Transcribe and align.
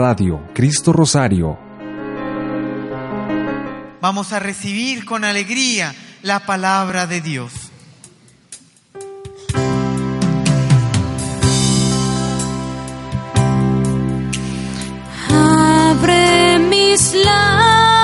Radio 0.00 0.48
Cristo 0.54 0.94
Rosario. 0.94 1.58
Vamos 4.00 4.32
a 4.32 4.38
recibir 4.38 5.04
con 5.04 5.24
alegría 5.24 5.94
la 6.22 6.40
palabra 6.46 7.06
de 7.06 7.20
Dios. 7.20 7.52
Abre 15.28 16.58
mis 16.60 17.14
labios, 17.22 18.00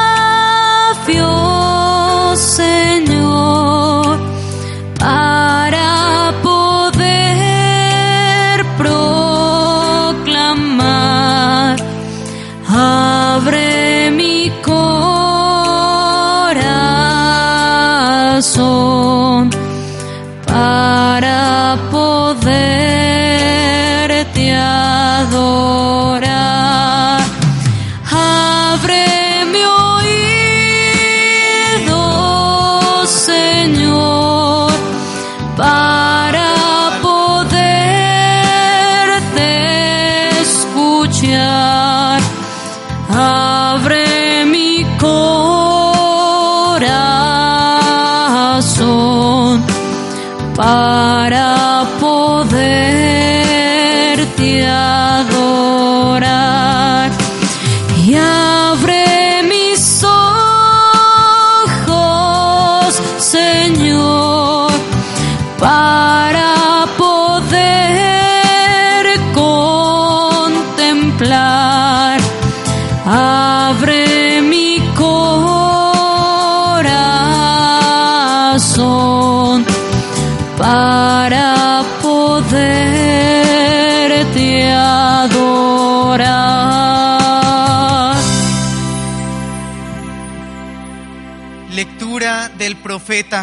para 50.57 51.46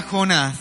Jonás. 0.02 0.58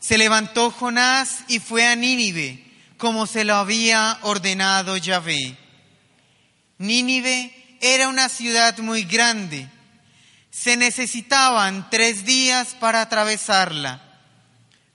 Se 0.00 0.18
levantó 0.18 0.70
Jonás 0.70 1.44
y 1.48 1.60
fue 1.60 1.86
a 1.86 1.94
Nínive, 1.94 2.64
como 2.98 3.26
se 3.26 3.44
lo 3.44 3.54
había 3.54 4.18
ordenado 4.22 4.96
Yahvé. 4.96 5.56
Nínive 6.78 7.76
era 7.80 8.08
una 8.08 8.28
ciudad 8.28 8.78
muy 8.78 9.04
grande. 9.04 9.68
Se 10.50 10.76
necesitaban 10.76 11.88
tres 11.90 12.24
días 12.24 12.74
para 12.80 13.00
atravesarla. 13.00 14.02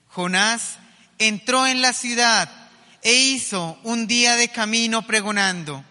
Jonás 0.08 0.78
entró 1.18 1.66
en 1.68 1.82
la 1.82 1.94
ciudad 1.94 2.50
e 3.02 3.14
hizo 3.14 3.80
un 3.84 4.08
día 4.08 4.36
de 4.36 4.50
camino 4.50 5.08
pregonando. 5.08 5.84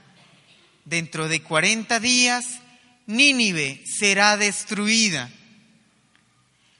Dentro 0.84 1.28
de 1.28 1.42
cuarenta 1.42 2.00
días, 2.00 2.60
Nínive 3.06 3.82
será 3.86 4.36
destruida. 4.36 5.30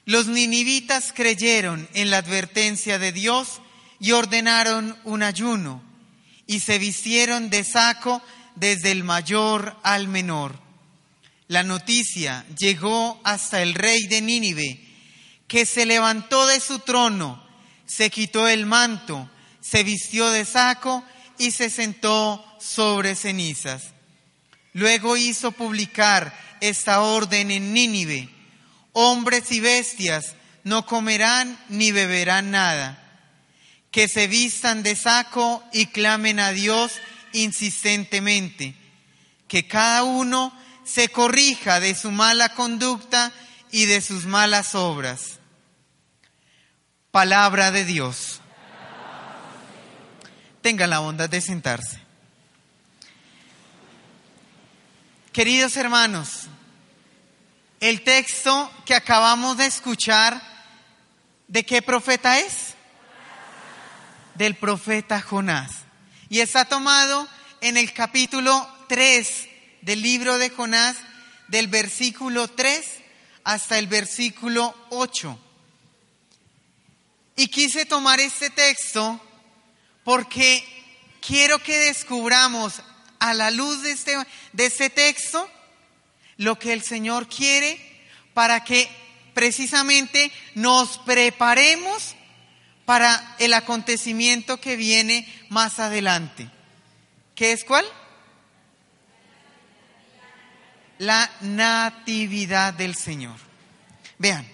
Los 0.07 0.27
ninivitas 0.27 1.11
creyeron 1.13 1.85
en 1.93 2.09
la 2.09 2.19
advertencia 2.19 2.97
de 2.97 3.11
Dios 3.11 3.59
y 3.99 4.13
ordenaron 4.13 4.97
un 5.03 5.21
ayuno 5.21 5.83
y 6.47 6.61
se 6.61 6.79
vistieron 6.79 7.49
de 7.49 7.65
saco 7.65 8.21
desde 8.55 8.91
el 8.91 9.03
mayor 9.03 9.75
al 9.83 10.07
menor. 10.07 10.61
La 11.49 11.63
noticia 11.63 12.45
llegó 12.57 13.19
hasta 13.25 13.61
el 13.61 13.73
rey 13.73 14.07
de 14.07 14.21
Nínive, 14.21 14.79
que 15.45 15.65
se 15.65 15.85
levantó 15.85 16.47
de 16.47 16.61
su 16.61 16.79
trono, 16.79 17.45
se 17.85 18.09
quitó 18.09 18.47
el 18.47 18.65
manto, 18.65 19.29
se 19.59 19.83
vistió 19.83 20.29
de 20.29 20.45
saco 20.45 21.03
y 21.37 21.51
se 21.51 21.69
sentó 21.69 22.45
sobre 22.61 23.13
cenizas. 23.13 23.87
Luego 24.71 25.17
hizo 25.17 25.51
publicar 25.51 26.33
esta 26.61 27.01
orden 27.01 27.51
en 27.51 27.73
Nínive. 27.73 28.36
Hombres 28.99 29.51
y 29.51 29.59
bestias 29.59 30.33
no 30.63 30.87
comerán 30.87 31.55
ni 31.69 31.91
beberán 31.91 32.49
nada. 32.49 32.97
Que 33.91 34.07
se 34.07 34.25
vistan 34.25 34.81
de 34.81 34.95
saco 34.95 35.63
y 35.71 35.85
clamen 35.85 36.39
a 36.39 36.49
Dios 36.49 36.93
insistentemente. 37.31 38.73
Que 39.47 39.67
cada 39.67 40.01
uno 40.01 40.51
se 40.83 41.09
corrija 41.09 41.79
de 41.79 41.93
su 41.93 42.09
mala 42.09 42.55
conducta 42.55 43.31
y 43.71 43.85
de 43.85 44.01
sus 44.01 44.25
malas 44.25 44.73
obras. 44.73 45.41
Palabra 47.11 47.69
de 47.69 47.85
Dios. 47.85 48.41
Tenga 50.63 50.87
la 50.87 50.97
bondad 50.97 51.29
de 51.29 51.41
sentarse. 51.41 52.01
Queridos 55.31 55.77
hermanos, 55.77 56.47
el 57.79 58.03
texto 58.03 58.71
que 58.85 58.95
acabamos 58.95 59.57
de 59.57 59.67
escuchar, 59.67 60.41
¿de 61.47 61.65
qué 61.65 61.81
profeta 61.81 62.39
es? 62.39 62.73
Del 64.35 64.55
profeta 64.55 65.21
Jonás. 65.21 65.71
Y 66.29 66.39
está 66.39 66.65
tomado 66.65 67.27
en 67.61 67.77
el 67.77 67.93
capítulo 67.93 68.67
3 68.89 69.47
del 69.81 70.01
libro 70.01 70.37
de 70.37 70.49
Jonás, 70.49 70.97
del 71.47 71.67
versículo 71.67 72.47
3 72.47 72.85
hasta 73.43 73.77
el 73.77 73.87
versículo 73.87 74.75
8. 74.89 75.39
Y 77.35 77.47
quise 77.47 77.85
tomar 77.85 78.19
este 78.19 78.49
texto 78.49 79.21
porque 80.03 80.65
quiero 81.21 81.61
que 81.61 81.77
descubramos 81.77 82.81
a 83.19 83.33
la 83.33 83.51
luz 83.51 83.83
de 83.83 83.91
este, 83.91 84.17
de 84.53 84.65
este 84.65 84.89
texto 84.89 85.49
lo 86.37 86.57
que 86.57 86.73
el 86.73 86.81
Señor 86.81 87.27
quiere 87.27 87.79
para 88.33 88.63
que 88.63 88.89
precisamente 89.33 90.31
nos 90.55 90.99
preparemos 90.99 92.15
para 92.85 93.35
el 93.39 93.53
acontecimiento 93.53 94.61
que 94.61 94.75
viene 94.75 95.27
más 95.49 95.79
adelante. 95.79 96.49
¿Qué 97.35 97.51
es 97.51 97.63
cuál? 97.63 97.85
La 100.99 101.29
natividad 101.41 102.73
del 102.73 102.95
Señor. 102.95 103.35
Vean. 104.17 104.47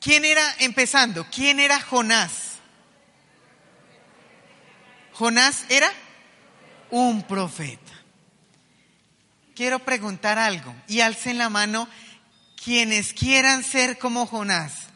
¿Quién 0.00 0.24
era, 0.24 0.42
empezando, 0.60 1.26
quién 1.30 1.60
era 1.60 1.78
Jonás? 1.80 2.58
Jonás 5.12 5.66
era 5.68 5.92
un 6.90 7.22
profeta. 7.24 7.89
Quiero 9.54 9.80
preguntar 9.80 10.38
algo 10.38 10.74
y 10.88 11.00
alcen 11.00 11.38
la 11.38 11.48
mano 11.48 11.88
quienes 12.62 13.12
quieran 13.12 13.64
ser 13.64 13.98
como 13.98 14.26
Jonás. 14.26 14.90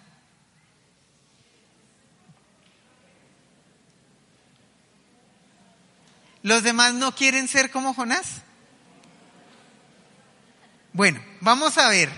¿Los 6.43 6.63
demás 6.63 6.93
no 6.93 7.15
quieren 7.15 7.49
ser 7.49 7.71
como 7.71 7.95
Jonás? 7.95 8.43
Bueno, 10.93 11.25
vamos 11.41 11.79
a 11.79 11.89
ver, 11.89 12.11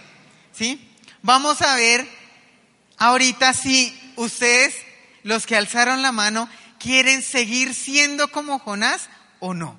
¿sí? 0.52 0.92
Vamos 1.22 1.62
a 1.62 1.76
ver 1.76 2.06
ahorita 2.98 3.54
si 3.54 3.96
ustedes, 4.16 4.74
los 5.22 5.46
que 5.46 5.56
alzaron 5.56 6.02
la 6.02 6.12
mano, 6.12 6.48
quieren 6.78 7.22
seguir 7.22 7.72
siendo 7.72 8.32
como 8.32 8.58
Jonás 8.58 9.08
o 9.40 9.54
no. 9.54 9.78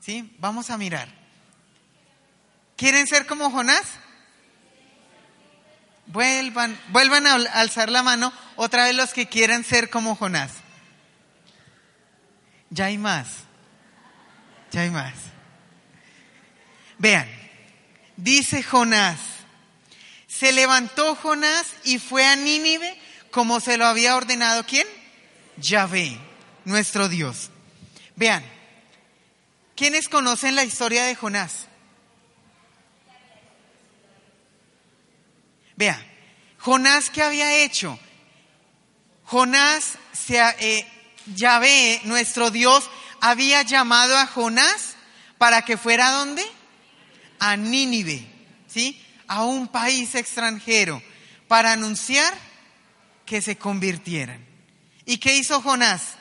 ¿Sí? 0.00 0.34
Vamos 0.38 0.70
a 0.70 0.78
mirar. 0.78 1.21
¿Quieren 2.82 3.06
ser 3.06 3.26
como 3.26 3.48
Jonás? 3.48 3.84
Vuelvan, 6.06 6.76
vuelvan 6.88 7.28
a 7.28 7.34
alzar 7.34 7.88
la 7.88 8.02
mano 8.02 8.32
otra 8.56 8.86
vez 8.86 8.96
los 8.96 9.12
que 9.12 9.28
quieran 9.28 9.62
ser 9.62 9.88
como 9.88 10.16
Jonás. 10.16 10.50
Ya 12.70 12.86
hay 12.86 12.98
más. 12.98 13.28
Ya 14.72 14.80
hay 14.80 14.90
más. 14.90 15.14
Vean, 16.98 17.28
dice 18.16 18.64
Jonás, 18.64 19.20
se 20.26 20.50
levantó 20.50 21.14
Jonás 21.14 21.64
y 21.84 22.00
fue 22.00 22.26
a 22.26 22.34
Nínive 22.34 23.00
como 23.30 23.60
se 23.60 23.76
lo 23.76 23.86
había 23.86 24.16
ordenado 24.16 24.66
quién? 24.66 24.88
Yahvé, 25.56 26.18
nuestro 26.64 27.08
Dios. 27.08 27.52
Vean, 28.16 28.42
¿quiénes 29.76 30.08
conocen 30.08 30.56
la 30.56 30.64
historia 30.64 31.04
de 31.04 31.14
Jonás? 31.14 31.68
Vea, 35.82 36.00
Jonás, 36.60 37.10
¿qué 37.10 37.24
había 37.24 37.56
hecho? 37.56 37.98
Jonás, 39.24 39.98
se, 40.12 40.38
eh, 40.38 40.86
Yahvé, 41.34 42.00
nuestro 42.04 42.52
Dios, 42.52 42.88
había 43.20 43.62
llamado 43.62 44.16
a 44.16 44.28
Jonás 44.28 44.94
para 45.38 45.62
que 45.62 45.76
fuera 45.76 46.06
a 46.06 46.12
dónde? 46.12 46.44
A 47.40 47.56
Nínive, 47.56 48.24
¿sí? 48.68 49.04
A 49.26 49.42
un 49.42 49.66
país 49.66 50.14
extranjero, 50.14 51.02
para 51.48 51.72
anunciar 51.72 52.32
que 53.26 53.42
se 53.42 53.58
convirtieran. 53.58 54.46
¿Y 55.04 55.18
qué 55.18 55.34
hizo 55.34 55.60
Jonás? 55.62 56.14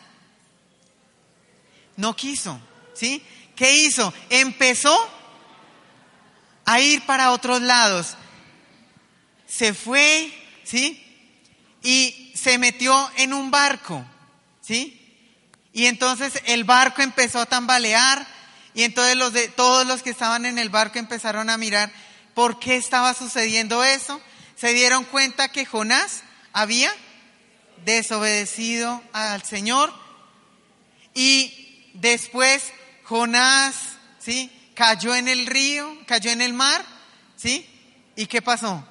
No 1.97 2.15
quiso, 2.15 2.59
¿sí? 2.95 3.23
¿Qué 3.55 3.75
hizo? 3.75 4.11
Empezó 4.31 4.97
a 6.65 6.79
ir 6.79 7.05
para 7.05 7.31
otros 7.31 7.61
lados. 7.61 8.17
Se 9.51 9.74
fue, 9.74 10.31
¿sí? 10.63 11.03
Y 11.83 12.31
se 12.36 12.57
metió 12.57 13.12
en 13.18 13.33
un 13.33 13.51
barco, 13.51 14.06
¿sí? 14.62 14.98
Y 15.74 15.88
entonces 15.88 16.42
el 16.45 16.63
barco 16.63 17.01
empezó 17.01 17.39
a 17.42 17.45
tambalear 17.45 18.25
y 18.74 18.83
entonces 18.83 19.18
los 19.18 19.33
de, 19.33 19.50
todos 19.50 19.86
los 19.86 20.03
que 20.03 20.09
estaban 20.09 20.45
en 20.45 20.57
el 20.57 20.69
barco 20.69 21.00
empezaron 21.00 21.50
a 21.50 21.57
mirar 21.57 21.92
por 22.33 22.59
qué 22.59 22.77
estaba 22.77 23.13
sucediendo 23.13 23.83
eso. 23.83 24.21
Se 24.56 24.74
dieron 24.74 25.03
cuenta 25.03 25.50
que 25.50 25.65
Jonás 25.65 26.24
había 26.53 26.92
desobedecido 27.83 29.03
al 29.12 29.44
Señor 29.44 29.94
y 31.13 31.92
después 31.95 32.71
Jonás, 33.03 33.75
¿sí? 34.18 34.50
Cayó 34.75 35.13
en 35.13 35.27
el 35.27 35.45
río, 35.45 35.98
cayó 36.06 36.31
en 36.31 36.42
el 36.42 36.53
mar, 36.53 36.86
¿sí? 37.36 37.68
¿Y 38.15 38.27
qué 38.27 38.42
pasó? 38.42 38.88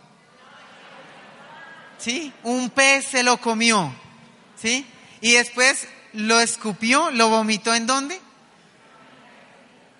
¿Sí? 2.00 2.32
Un 2.44 2.70
pez 2.70 3.04
se 3.04 3.22
lo 3.22 3.38
comió, 3.40 3.94
¿sí? 4.56 4.86
Y 5.20 5.32
después 5.32 5.86
lo 6.14 6.40
escupió, 6.40 7.10
lo 7.10 7.28
vomitó 7.28 7.74
en 7.74 7.86
dónde? 7.86 8.18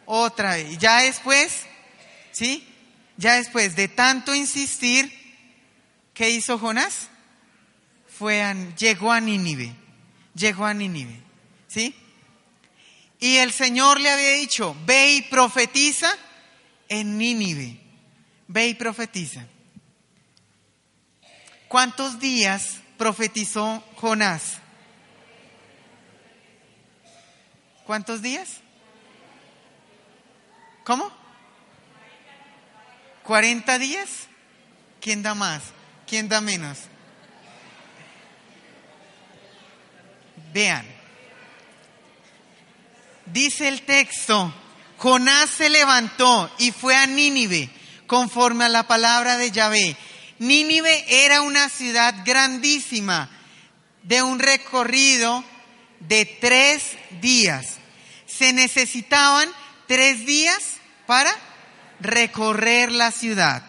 Otra 0.07 0.55
vez. 0.55 0.79
Ya 0.79 1.03
después, 1.03 1.67
¿sí? 2.33 2.67
Ya 3.17 3.35
después 3.35 3.77
de 3.77 3.89
tanto 3.89 4.35
insistir, 4.35 5.13
¿qué 6.15 6.31
hizo 6.31 6.59
Jonás? 6.59 7.09
Fue 8.09 8.43
llegó 8.79 9.13
a 9.13 9.21
Nínive, 9.21 9.75
llegó 10.35 10.65
a 10.65 10.73
Nínive, 10.73 11.21
¿sí? 11.69 11.95
Y 13.19 13.37
el 13.37 13.53
Señor 13.53 14.01
le 14.01 14.11
había 14.11 14.31
dicho, 14.31 14.75
ve 14.87 15.13
y 15.13 15.23
profetiza 15.23 16.11
en 16.89 17.19
Nínive, 17.19 17.79
ve 18.49 18.69
y 18.69 18.75
profetiza. 18.75 19.47
¿Cuántos 21.71 22.19
días 22.19 22.81
profetizó 22.99 23.85
Jonás? 23.95 24.55
¿Cuántos 27.87 28.23
días? 28.23 28.57
¿Cómo? 30.83 31.09
¿40 33.25 33.79
días? 33.79 34.09
¿Quién 35.01 35.23
da 35.23 35.37
más? 35.37 35.63
¿Quién 36.09 36.29
da 36.29 36.41
menos? 36.41 36.77
Vean. 40.53 40.85
Dice 43.27 43.69
el 43.69 43.83
texto, 43.83 44.53
Jonás 44.99 45.51
se 45.51 45.71
levantó 45.71 46.51
y 46.59 46.73
fue 46.73 46.97
a 46.97 47.07
Nínive 47.07 47.71
conforme 48.09 48.65
a 48.65 48.69
la 48.69 48.89
palabra 48.89 49.37
de 49.37 49.53
Yahvé. 49.53 49.97
Nínive 50.41 51.05
era 51.27 51.43
una 51.43 51.69
ciudad 51.69 52.15
grandísima 52.25 53.29
de 54.03 54.23
un 54.23 54.39
recorrido 54.39 55.45
de 56.01 56.25
tres 56.25 56.97
días. 57.21 57.77
Se 58.25 58.55
necesitaban 58.55 59.51
tres 59.87 60.25
días 60.25 60.79
para 61.07 61.31
recorrer 62.01 62.91
la 62.91 63.11
ciudad. 63.11 63.63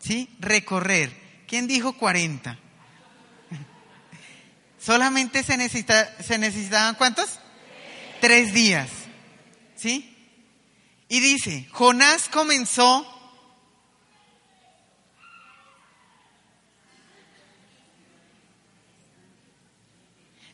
¿Sí? 0.00 0.28
Recorrer. 0.40 1.16
¿Quién 1.46 1.68
dijo 1.68 1.92
40? 1.92 2.58
Solamente 4.84 5.44
se, 5.44 5.56
necesita, 5.56 6.12
se 6.20 6.38
necesitaban 6.38 6.96
cuántos? 6.96 7.38
Tres 8.20 8.52
días. 8.52 8.88
¿Sí? 9.76 10.12
Y 11.08 11.20
dice, 11.20 11.68
Jonás 11.70 12.28
comenzó 12.28 13.13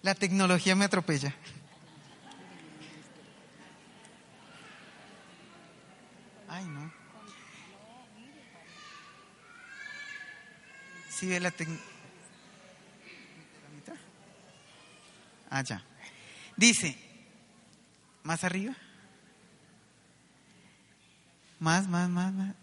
La 0.02 0.14
tecnología 0.14 0.74
me 0.74 0.86
atropella. 0.86 1.34
Ay, 6.48 6.64
no. 6.64 6.90
Sí 11.08 11.26
ve 11.26 11.38
la 11.40 11.50
tecnología. 11.50 11.90
Ah, 15.50 15.62
ya. 15.62 15.82
Dice, 16.56 16.96
más 18.22 18.44
arriba. 18.44 18.74
Más, 21.58 21.88
más, 21.88 22.08
más, 22.08 22.32
más. 22.32 22.54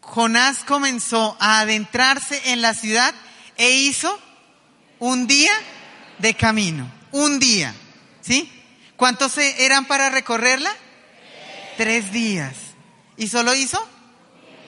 Jonás 0.00 0.64
comenzó 0.64 1.36
a 1.38 1.60
adentrarse 1.60 2.52
en 2.52 2.60
la 2.62 2.74
ciudad 2.74 3.14
e 3.56 3.70
hizo 3.70 4.18
un 4.98 5.26
día 5.26 5.52
de 6.18 6.34
camino. 6.34 6.90
Un 7.12 7.38
día. 7.38 7.74
¿Sí? 8.20 8.50
¿Cuántos 8.96 9.38
eran 9.38 9.86
para 9.86 10.10
recorrerla? 10.10 10.74
Tres 11.76 12.12
días. 12.12 12.56
¿Y 13.16 13.28
solo 13.28 13.54
hizo? 13.54 13.86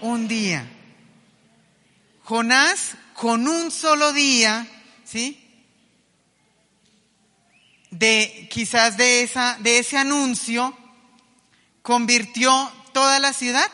Un 0.00 0.28
día. 0.28 0.66
Jonás, 2.24 2.96
con 3.14 3.48
un 3.48 3.70
solo 3.70 4.12
día, 4.12 4.66
¿sí? 5.04 5.36
De 7.90 8.48
quizás 8.50 8.96
de, 8.96 9.22
esa, 9.22 9.56
de 9.58 9.80
ese 9.80 9.98
anuncio, 9.98 10.76
convirtió 11.82 12.72
toda 12.92 13.18
la 13.18 13.32
ciudad. 13.32 13.68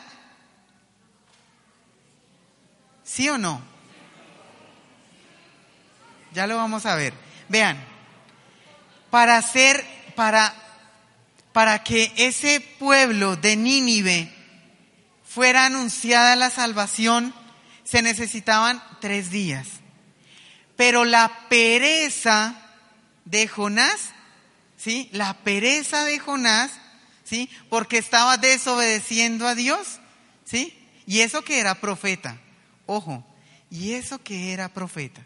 ¿Sí 3.04 3.28
o 3.28 3.38
no? 3.38 3.75
Ya 6.36 6.46
lo 6.46 6.58
vamos 6.58 6.84
a 6.84 6.96
ver. 6.96 7.14
Vean, 7.48 7.82
para 9.08 9.38
hacer, 9.38 9.82
para, 10.14 10.54
para 11.54 11.82
que 11.82 12.12
ese 12.18 12.60
pueblo 12.60 13.36
de 13.36 13.56
Nínive 13.56 14.30
fuera 15.24 15.64
anunciada 15.64 16.36
la 16.36 16.50
salvación, 16.50 17.34
se 17.84 18.02
necesitaban 18.02 18.82
tres 19.00 19.30
días. 19.30 19.66
Pero 20.76 21.06
la 21.06 21.48
pereza 21.48 22.54
de 23.24 23.48
Jonás, 23.48 24.10
¿sí? 24.76 25.08
La 25.12 25.38
pereza 25.38 26.04
de 26.04 26.18
Jonás, 26.18 26.70
¿sí? 27.24 27.48
Porque 27.70 27.96
estaba 27.96 28.36
desobedeciendo 28.36 29.48
a 29.48 29.54
Dios, 29.54 30.00
¿sí? 30.44 30.86
Y 31.06 31.20
eso 31.20 31.42
que 31.42 31.60
era 31.60 31.76
profeta, 31.76 32.36
ojo, 32.84 33.24
y 33.70 33.94
eso 33.94 34.22
que 34.22 34.52
era 34.52 34.68
profeta. 34.68 35.24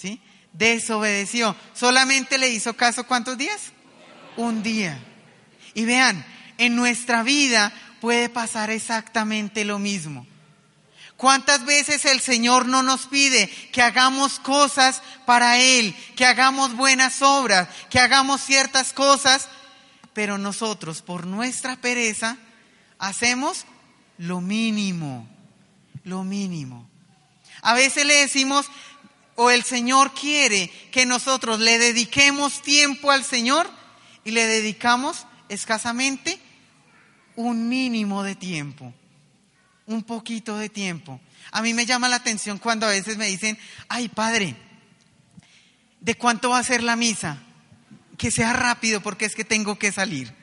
¿Sí? 0.00 0.20
Desobedeció. 0.52 1.54
Solamente 1.74 2.38
le 2.38 2.48
hizo 2.48 2.74
caso 2.74 3.04
cuántos 3.04 3.36
días? 3.36 3.72
Un 4.36 4.62
día. 4.62 4.98
Y 5.74 5.84
vean, 5.84 6.24
en 6.58 6.74
nuestra 6.74 7.22
vida 7.22 7.72
puede 8.00 8.28
pasar 8.28 8.70
exactamente 8.70 9.64
lo 9.64 9.78
mismo. 9.78 10.26
¿Cuántas 11.16 11.66
veces 11.66 12.06
el 12.06 12.20
Señor 12.20 12.64
no 12.66 12.82
nos 12.82 13.06
pide 13.06 13.48
que 13.72 13.82
hagamos 13.82 14.38
cosas 14.38 15.02
para 15.26 15.58
Él, 15.58 15.94
que 16.16 16.24
hagamos 16.24 16.74
buenas 16.74 17.20
obras, 17.20 17.68
que 17.90 18.00
hagamos 18.00 18.40
ciertas 18.40 18.94
cosas, 18.94 19.48
pero 20.14 20.38
nosotros 20.38 21.02
por 21.02 21.26
nuestra 21.26 21.76
pereza 21.76 22.38
hacemos 22.98 23.66
lo 24.16 24.40
mínimo, 24.40 25.28
lo 26.04 26.24
mínimo. 26.24 26.88
A 27.62 27.74
veces 27.74 28.06
le 28.06 28.14
decimos, 28.14 28.66
o 29.36 29.50
el 29.50 29.64
Señor 29.64 30.12
quiere 30.12 30.70
que 30.90 31.06
nosotros 31.06 31.60
le 31.60 31.78
dediquemos 31.78 32.62
tiempo 32.62 33.10
al 33.10 33.24
Señor 33.24 33.70
y 34.24 34.32
le 34.32 34.46
dedicamos 34.46 35.26
escasamente 35.48 36.38
un 37.36 37.68
mínimo 37.68 38.22
de 38.22 38.34
tiempo, 38.34 38.92
un 39.86 40.02
poquito 40.02 40.56
de 40.56 40.68
tiempo. 40.68 41.20
A 41.52 41.62
mí 41.62 41.74
me 41.74 41.86
llama 41.86 42.08
la 42.08 42.16
atención 42.16 42.58
cuando 42.58 42.86
a 42.86 42.90
veces 42.90 43.16
me 43.16 43.26
dicen, 43.26 43.58
ay 43.88 44.08
padre, 44.08 44.56
¿de 46.00 46.14
cuánto 46.14 46.50
va 46.50 46.58
a 46.58 46.64
ser 46.64 46.82
la 46.82 46.96
misa? 46.96 47.42
Que 48.18 48.30
sea 48.30 48.52
rápido 48.52 49.00
porque 49.00 49.24
es 49.24 49.34
que 49.34 49.44
tengo 49.44 49.78
que 49.78 49.92
salir. 49.92 50.34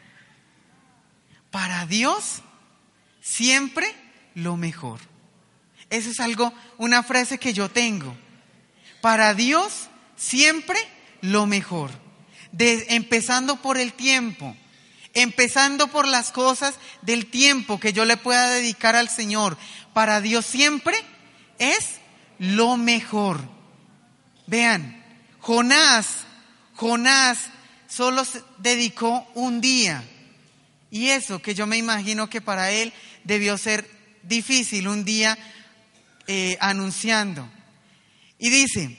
Para 1.52 1.86
Dios, 1.86 2.42
siempre 3.22 3.88
lo 4.34 4.58
mejor. 4.58 5.00
Eso 5.90 6.10
es 6.10 6.20
algo, 6.20 6.54
una 6.78 7.04
frase 7.04 7.38
que 7.38 7.54
yo 7.54 7.70
tengo. 7.70 8.16
Para 9.08 9.34
Dios, 9.34 9.88
siempre 10.18 10.78
lo 11.22 11.46
mejor. 11.46 11.92
Empezando 12.60 13.62
por 13.62 13.78
el 13.78 13.94
tiempo, 13.94 14.54
empezando 15.14 15.88
por 15.88 16.06
las 16.06 16.34
cosas 16.34 16.76
del 17.04 17.28
tiempo 17.28 17.80
que 17.80 17.94
yo 17.94 18.04
le 18.04 18.18
pueda 18.18 18.50
dedicar 18.50 18.98
al 18.98 19.08
Señor. 19.08 19.58
Para 19.94 20.20
Dios 20.20 20.46
siempre 20.46 20.98
es 21.58 22.02
lo 22.38 22.76
mejor. 22.76 23.40
Vean, 24.46 25.02
Jonás, 25.40 26.26
Jonás 26.76 27.38
solo 27.88 28.26
se 28.26 28.44
dedicó 28.58 29.26
un 29.36 29.62
día. 29.62 30.04
Y 30.92 31.12
eso 31.12 31.42
que 31.42 31.56
yo 31.56 31.66
me 31.66 31.78
imagino 31.78 32.30
que 32.30 32.42
para 32.42 32.72
él 32.72 32.92
debió 33.24 33.58
ser 33.58 33.90
difícil, 34.24 34.90
un 34.90 35.06
día 35.06 35.38
eh, 36.28 36.58
anunciando. 36.60 37.50
Y 38.40 38.50
dice, 38.50 38.98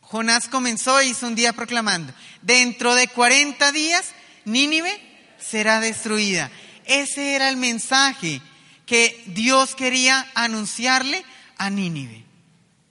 Jonás 0.00 0.48
comenzó 0.48 1.00
y 1.02 1.10
hizo 1.10 1.26
un 1.26 1.34
día 1.34 1.52
proclamando, 1.52 2.12
dentro 2.42 2.94
de 2.94 3.08
40 3.08 3.72
días 3.72 4.12
Nínive 4.44 5.00
será 5.38 5.80
destruida. 5.80 6.50
Ese 6.84 7.34
era 7.34 7.48
el 7.48 7.56
mensaje 7.56 8.40
que 8.86 9.22
Dios 9.26 9.74
quería 9.74 10.26
anunciarle 10.34 11.24
a 11.56 11.70
Nínive. 11.70 12.24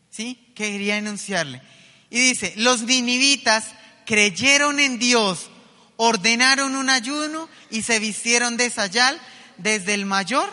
¿Sí? 0.09 0.39
Quería 0.55 0.97
anunciarle. 0.97 1.61
Y 2.09 2.19
dice, 2.19 2.53
los 2.57 2.83
ninivitas 2.83 3.65
creyeron 4.05 4.79
en 4.79 4.97
Dios, 4.97 5.49
ordenaron 5.97 6.75
un 6.75 6.89
ayuno 6.89 7.49
y 7.69 7.81
se 7.81 7.99
vistieron 7.99 8.57
de 8.57 8.69
sayal 8.69 9.19
desde 9.57 9.93
el 9.93 10.05
mayor 10.05 10.49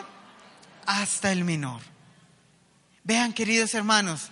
hasta 0.85 1.31
el 1.31 1.43
menor. 1.43 1.81
Vean, 3.03 3.33
queridos 3.33 3.73
hermanos, 3.73 4.29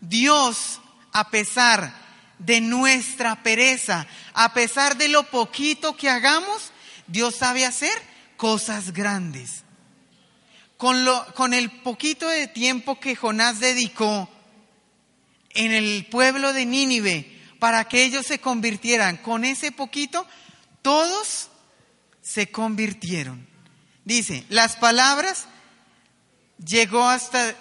Dios, 0.00 0.80
a 1.12 1.30
pesar 1.30 1.94
de 2.38 2.60
nuestra 2.60 3.42
pereza, 3.42 4.06
a 4.32 4.54
pesar 4.54 4.96
de 4.96 5.08
lo 5.08 5.24
poquito 5.24 5.96
que 5.96 6.08
hagamos, 6.08 6.72
Dios 7.06 7.36
sabe 7.36 7.64
hacer 7.64 7.92
cosas 8.36 8.92
grandes. 8.92 9.64
Con, 10.76 11.04
lo, 11.04 11.26
con 11.34 11.52
el 11.52 11.70
poquito 11.70 12.26
de 12.28 12.48
tiempo 12.48 12.98
que 12.98 13.14
Jonás 13.14 13.60
dedicó 13.60 14.30
en 15.50 15.72
el 15.72 16.06
pueblo 16.06 16.52
de 16.54 16.64
Nínive 16.64 17.38
para 17.58 17.86
que 17.86 18.04
ellos 18.04 18.26
se 18.26 18.38
convirtieran, 18.38 19.18
con 19.18 19.44
ese 19.44 19.72
poquito, 19.72 20.26
todos 20.80 21.50
se 22.22 22.50
convirtieron. 22.50 23.46
Dice, 24.04 24.46
las 24.48 24.76
palabras 24.76 25.46
llegó 26.64 27.06
hasta 27.06 27.54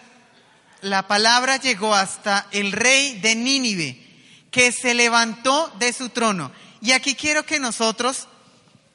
la 0.81 1.07
palabra 1.07 1.57
llegó 1.57 1.93
hasta 1.93 2.47
el 2.51 2.71
rey 2.71 3.19
de 3.19 3.35
Nínive, 3.35 4.07
que 4.51 4.71
se 4.71 4.93
levantó 4.93 5.71
de 5.79 5.93
su 5.93 6.09
trono. 6.09 6.51
Y 6.81 6.91
aquí 6.91 7.15
quiero 7.15 7.45
que 7.45 7.59
nosotros 7.59 8.27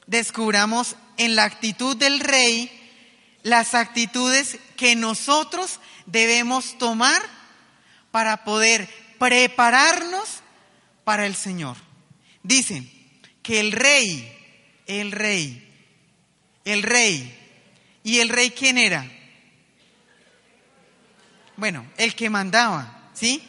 descubramos 0.07 0.95
en 1.17 1.35
la 1.35 1.43
actitud 1.43 1.95
del 1.95 2.19
rey 2.19 2.71
las 3.43 3.75
actitudes 3.75 4.57
que 4.75 4.95
nosotros 4.95 5.79
debemos 6.07 6.77
tomar 6.77 7.21
para 8.11 8.43
poder 8.43 8.89
prepararnos 9.19 10.27
para 11.03 11.25
el 11.25 11.35
Señor. 11.35 11.77
Dice 12.41 12.83
que 13.43 13.59
el 13.59 13.71
rey, 13.71 14.35
el 14.87 15.11
rey, 15.11 15.61
el 16.65 16.81
rey, 16.81 17.37
¿y 18.03 18.19
el 18.19 18.29
rey 18.29 18.51
quién 18.51 18.77
era? 18.77 19.05
Bueno, 21.57 21.85
el 21.97 22.15
que 22.15 22.29
mandaba, 22.29 23.09
¿sí? 23.13 23.41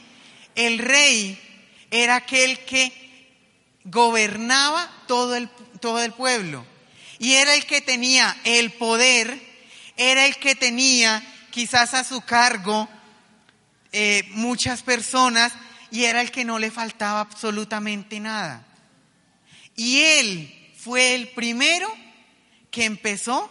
El 0.55 0.79
rey 0.79 1.39
era 1.91 2.17
aquel 2.17 2.59
que 2.61 2.93
gobernaba 3.85 4.91
todo 5.07 5.37
el, 5.37 5.49
todo 5.81 6.03
el 6.03 6.13
pueblo 6.13 6.65
y 7.19 7.35
era 7.35 7.55
el 7.55 7.65
que 7.67 7.81
tenía 7.81 8.37
el 8.45 8.73
poder, 8.73 9.41
era 9.97 10.27
el 10.27 10.37
que 10.37 10.55
tenía 10.55 11.23
quizás 11.51 11.95
a 11.95 12.05
su 12.05 12.21
cargo 12.21 12.89
eh, 13.93 14.25
muchas 14.33 14.83
personas 14.83 15.53
y 15.91 16.05
era 16.05 16.21
el 16.21 16.31
que 16.31 16.45
no 16.45 16.59
le 16.59 16.71
faltaba 16.71 17.21
absolutamente 17.21 18.21
nada. 18.21 18.67
Y 19.77 20.01
él 20.01 20.73
fue 20.77 21.15
el 21.15 21.29
primero 21.29 21.93
que 22.71 22.85
empezó 22.85 23.51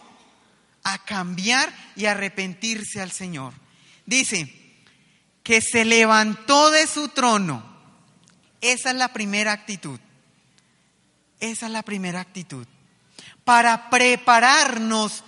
a 0.84 1.04
cambiar 1.04 1.72
y 1.96 2.06
arrepentirse 2.06 3.00
al 3.00 3.10
Señor. 3.10 3.52
Dice 4.06 4.52
que 5.42 5.60
se 5.60 5.84
levantó 5.84 6.70
de 6.70 6.86
su 6.86 7.08
trono. 7.08 7.64
Esa 8.60 8.90
es 8.90 8.96
la 8.96 9.12
primera 9.12 9.52
actitud. 9.52 10.00
Esa 11.40 11.66
es 11.66 11.72
la 11.72 11.82
primera 11.82 12.20
actitud. 12.20 12.66
Para 13.44 13.90
prepararnos 13.90 15.22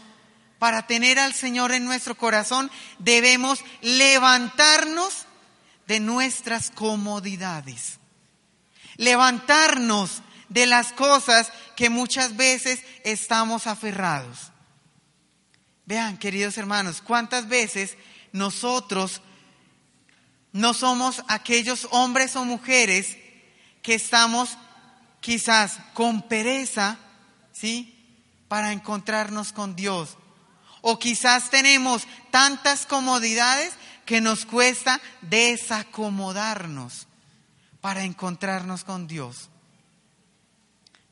para 0.59 0.87
tener 0.87 1.19
al 1.19 1.35
Señor 1.35 1.73
en 1.73 1.85
nuestro 1.85 2.17
corazón, 2.17 2.71
debemos 2.99 3.65
levantarnos 3.81 5.27
de 5.87 6.01
nuestras 6.01 6.71
comodidades. 6.71 7.99
Levantarnos 8.97 10.23
de 10.49 10.67
las 10.67 10.93
cosas 10.93 11.53
que 11.77 11.91
muchas 11.91 12.37
veces 12.37 12.83
estamos 13.05 13.67
aferrados. 13.67 14.51
Vean, 15.87 16.19
queridos 16.19 16.59
hermanos, 16.59 17.01
cuántas 17.01 17.49
veces 17.49 17.97
nosotros 18.33 19.23
no 20.53 20.75
somos 20.75 21.23
aquellos 21.29 21.89
hombres 21.91 22.37
o 22.37 22.45
mujeres 22.45 23.17
que 23.83 23.95
estamos 23.95 24.57
quizás 25.21 25.79
con 25.95 26.23
pereza, 26.23 26.99
¿sí? 27.53 27.95
Para 28.49 28.73
encontrarnos 28.73 29.53
con 29.53 29.77
Dios. 29.77 30.17
O 30.81 30.99
quizás 30.99 31.51
tenemos 31.51 32.07
tantas 32.31 32.87
comodidades 32.87 33.75
que 34.07 34.21
nos 34.21 34.47
cuesta 34.47 35.01
desacomodarnos 35.23 37.07
para 37.81 38.05
encontrarnos 38.05 38.85
con 38.85 39.07
Dios. 39.07 39.51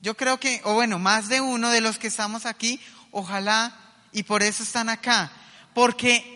Yo 0.00 0.16
creo 0.16 0.38
que, 0.38 0.60
o 0.64 0.74
bueno, 0.74 0.98
más 0.98 1.28
de 1.28 1.40
uno 1.40 1.70
de 1.70 1.80
los 1.80 1.98
que 1.98 2.06
estamos 2.06 2.46
aquí, 2.46 2.80
ojalá, 3.10 3.76
y 4.12 4.22
por 4.22 4.42
eso 4.42 4.62
están 4.62 4.88
acá, 4.88 5.30
porque 5.74 6.35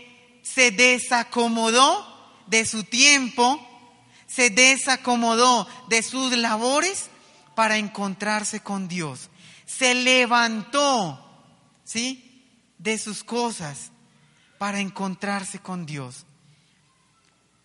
se 0.54 0.70
desacomodó 0.70 2.06
de 2.46 2.66
su 2.66 2.84
tiempo, 2.84 3.66
se 4.26 4.50
desacomodó 4.50 5.68
de 5.88 6.02
sus 6.02 6.36
labores 6.36 7.08
para 7.54 7.76
encontrarse 7.76 8.60
con 8.60 8.88
Dios. 8.88 9.28
Se 9.66 9.94
levantó, 9.94 11.24
¿sí? 11.84 12.46
De 12.78 12.98
sus 12.98 13.22
cosas 13.22 13.90
para 14.58 14.80
encontrarse 14.80 15.60
con 15.60 15.86
Dios. 15.86 16.24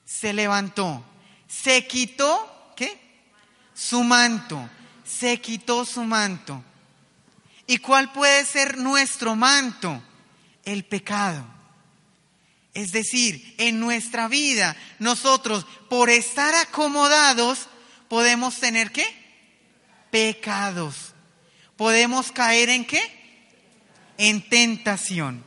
Se 0.05 0.33
levantó, 0.33 1.03
se 1.47 1.87
quitó, 1.87 2.73
¿qué? 2.75 3.01
Su 3.73 4.03
manto, 4.03 4.69
se 5.03 5.41
quitó 5.41 5.85
su 5.85 6.03
manto. 6.03 6.63
¿Y 7.67 7.79
cuál 7.79 8.11
puede 8.11 8.45
ser 8.45 8.77
nuestro 8.77 9.35
manto? 9.35 10.01
El 10.63 10.85
pecado. 10.85 11.54
Es 12.75 12.91
decir, 12.91 13.55
en 13.58 13.79
nuestra 13.79 14.27
vida 14.27 14.75
nosotros 15.00 15.65
por 15.89 16.10
estar 16.10 16.53
acomodados 16.55 17.70
podemos 18.10 18.60
tener 18.60 18.91
qué? 18.91 19.05
Pecados. 20.12 21.13
Podemos 21.77 22.34
caer 22.34 22.70
en 22.70 22.86
qué? 22.86 23.01
En 24.17 24.48
tentación. 24.48 25.44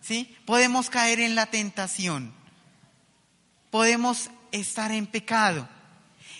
¿Sí? 0.00 0.36
Podemos 0.44 0.90
caer 0.90 1.20
en 1.20 1.36
la 1.36 1.46
tentación. 1.46 2.34
Podemos 3.70 4.30
estar 4.50 4.90
en 4.90 5.06
pecado. 5.06 5.68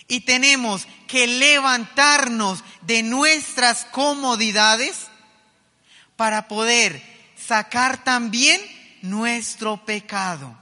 Y 0.09 0.21
tenemos 0.21 0.85
que 1.07 1.25
levantarnos 1.25 2.65
de 2.81 3.01
nuestras 3.01 3.85
comodidades 3.85 5.07
para 6.17 6.49
poder 6.49 7.01
sacar 7.37 8.03
también 8.03 8.61
nuestro 9.03 9.85
pecado. 9.85 10.57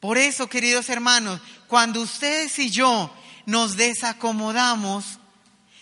Por 0.00 0.16
eso, 0.16 0.48
queridos 0.48 0.88
hermanos, 0.88 1.40
cuando 1.68 2.00
ustedes 2.00 2.58
y 2.58 2.70
yo 2.70 3.14
nos 3.46 3.76
desacomodamos, 3.76 5.18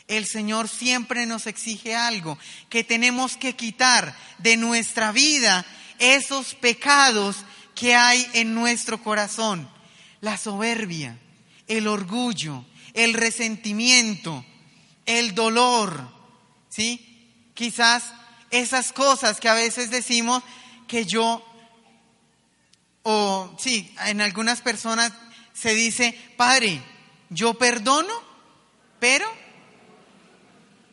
el 0.08 0.26
Señor 0.26 0.68
siempre 0.68 1.24
nos 1.24 1.46
exige 1.46 1.94
algo, 1.94 2.36
que 2.68 2.82
tenemos 2.82 3.36
que 3.36 3.54
quitar 3.54 4.16
de 4.38 4.56
nuestra 4.56 5.12
vida 5.12 5.64
esos 5.98 6.54
pecados 6.54 7.36
que 7.76 7.94
hay 7.94 8.26
en 8.32 8.54
nuestro 8.54 9.02
corazón. 9.02 9.68
La 10.20 10.36
soberbia, 10.38 11.16
el 11.68 11.86
orgullo, 11.86 12.64
el 12.92 13.14
resentimiento, 13.14 14.44
el 15.04 15.34
dolor, 15.34 16.10
¿sí? 16.68 17.52
Quizás 17.54 18.12
esas 18.50 18.92
cosas 18.92 19.38
que 19.38 19.48
a 19.48 19.54
veces 19.54 19.90
decimos 19.90 20.42
que 20.86 21.04
yo, 21.04 21.44
o 23.02 23.54
sí, 23.58 23.94
en 24.06 24.20
algunas 24.20 24.60
personas 24.60 25.12
se 25.52 25.74
dice, 25.74 26.18
Padre, 26.36 26.82
yo 27.30 27.54
perdono, 27.54 28.12
pero, 29.00 29.26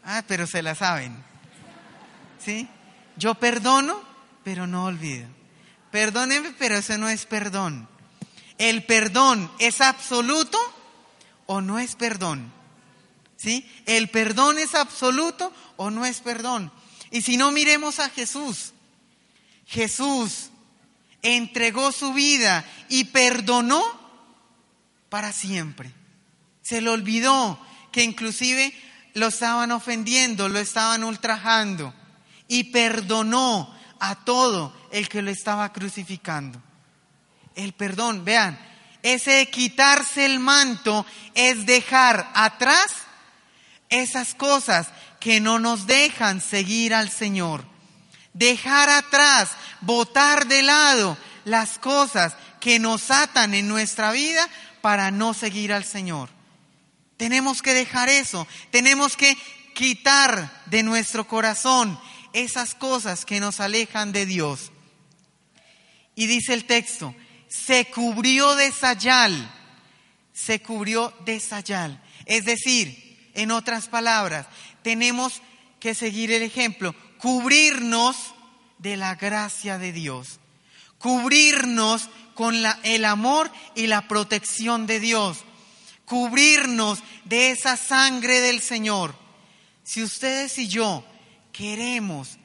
ah, 0.03 0.23
pero 0.27 0.47
se 0.47 0.61
la 0.61 0.75
saben, 0.75 1.15
¿sí? 2.39 2.67
Yo 3.17 3.35
perdono, 3.35 4.01
pero 4.43 4.67
no 4.67 4.85
olvido. 4.85 5.27
Perdóneme, 5.91 6.53
pero 6.57 6.77
eso 6.77 6.97
no 6.97 7.09
es 7.09 7.25
perdón. 7.25 7.87
¿El 8.57 8.83
perdón 8.83 9.51
es 9.59 9.81
absoluto 9.81 10.57
o 11.45 11.61
no 11.61 11.79
es 11.79 11.95
perdón? 11.95 12.51
¿Sí? 13.37 13.69
¿El 13.85 14.09
perdón 14.09 14.57
es 14.57 14.73
absoluto 14.73 15.53
o 15.75 15.91
no 15.91 16.05
es 16.05 16.21
perdón? 16.21 16.71
Y 17.11 17.21
si 17.21 17.37
no, 17.37 17.51
miremos 17.51 17.99
a 17.99 18.09
Jesús. 18.09 18.72
Jesús 19.73 20.51
entregó 21.23 21.91
su 21.91 22.13
vida 22.13 22.63
y 22.89 23.05
perdonó 23.05 23.83
para 25.09 25.33
siempre. 25.33 25.91
Se 26.61 26.79
le 26.79 26.91
olvidó 26.91 27.59
que 27.91 28.03
inclusive 28.03 28.71
lo 29.15 29.27
estaban 29.27 29.71
ofendiendo, 29.71 30.47
lo 30.47 30.59
estaban 30.59 31.03
ultrajando 31.03 31.91
y 32.47 32.65
perdonó 32.65 33.73
a 33.99 34.23
todo 34.23 34.75
el 34.91 35.09
que 35.09 35.23
lo 35.23 35.31
estaba 35.31 35.73
crucificando. 35.73 36.61
El 37.55 37.73
perdón, 37.73 38.23
vean, 38.23 38.59
ese 39.01 39.49
quitarse 39.49 40.25
el 40.25 40.39
manto 40.39 41.03
es 41.33 41.65
dejar 41.65 42.29
atrás 42.35 42.91
esas 43.89 44.35
cosas 44.35 44.89
que 45.19 45.39
no 45.39 45.57
nos 45.57 45.87
dejan 45.87 46.41
seguir 46.41 46.93
al 46.93 47.09
Señor. 47.09 47.72
Dejar 48.33 48.89
atrás, 48.89 49.51
botar 49.81 50.47
de 50.47 50.63
lado 50.63 51.17
las 51.45 51.77
cosas 51.79 52.35
que 52.59 52.79
nos 52.79 53.11
atan 53.11 53.53
en 53.53 53.67
nuestra 53.67 54.11
vida 54.11 54.47
para 54.81 55.11
no 55.11 55.33
seguir 55.33 55.73
al 55.73 55.83
Señor. 55.83 56.29
Tenemos 57.17 57.61
que 57.61 57.73
dejar 57.73 58.09
eso, 58.09 58.47
tenemos 58.71 59.15
que 59.15 59.37
quitar 59.73 60.63
de 60.65 60.83
nuestro 60.83 61.27
corazón 61.27 61.99
esas 62.33 62.73
cosas 62.73 63.25
que 63.25 63.39
nos 63.39 63.59
alejan 63.59 64.11
de 64.11 64.25
Dios. 64.25 64.71
Y 66.15 66.27
dice 66.27 66.53
el 66.53 66.65
texto, 66.65 67.15
se 67.47 67.85
cubrió 67.85 68.55
de 68.55 68.71
sayal, 68.71 69.51
se 70.33 70.61
cubrió 70.61 71.13
de 71.25 71.39
sayal. 71.39 72.01
Es 72.25 72.45
decir, 72.45 73.31
en 73.35 73.51
otras 73.51 73.87
palabras, 73.87 74.47
tenemos 74.81 75.41
que 75.79 75.95
seguir 75.95 76.31
el 76.31 76.43
ejemplo, 76.43 76.95
cubrirnos 77.23 78.17
de 78.79 78.97
la 78.97 79.15
gracia 79.15 79.77
de 79.77 79.93
Dios, 79.93 80.41
cubrirnos 80.97 82.09
con 82.33 82.53
el 82.83 83.05
amor 83.05 83.49
y 83.75 83.87
la 83.87 84.09
protección 84.09 84.87
de 84.87 84.99
Dios, 84.99 85.37
cubrirnos 86.03 87.01
de 87.23 87.51
esa 87.51 87.77
sangre 87.77 88.41
del 88.41 88.59
Señor. 88.59 89.15
Si 89.85 90.03
ustedes 90.03 90.57
y 90.57 90.67
yo 90.67 91.05
queremos 91.53 92.37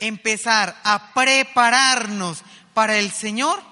empezar 0.00 0.80
a 0.82 1.14
prepararnos 1.14 2.42
para 2.74 2.98
el 2.98 3.12
Señor, 3.12 3.62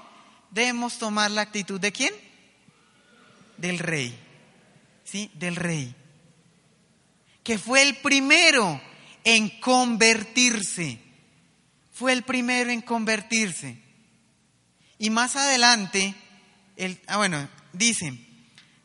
debemos 0.52 0.96
tomar 0.98 1.32
la 1.32 1.42
actitud 1.42 1.80
de 1.80 1.90
quién? 1.90 2.14
Del 3.56 3.80
rey. 3.80 4.16
¿Sí? 5.02 5.28
Del 5.34 5.56
rey. 5.56 5.92
Que 7.42 7.58
fue 7.58 7.82
el 7.82 7.96
primero 7.96 8.80
en 9.24 9.48
convertirse. 9.60 10.98
Fue 11.92 12.12
el 12.12 12.22
primero 12.22 12.70
en 12.70 12.80
convertirse. 12.80 13.78
Y 14.98 15.10
más 15.10 15.36
adelante, 15.36 16.14
el, 16.76 17.00
ah, 17.06 17.16
bueno, 17.16 17.48
dice, 17.72 18.12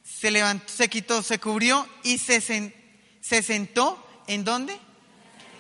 se 0.04 0.32
levantó, 0.32 0.72
se 0.72 0.90
quitó, 0.90 1.22
se 1.22 1.40
cubrió 1.40 1.88
y 2.04 2.18
se, 2.18 2.42
se 2.42 3.44
sentó 3.44 4.24
en 4.28 4.44
dónde? 4.44 4.78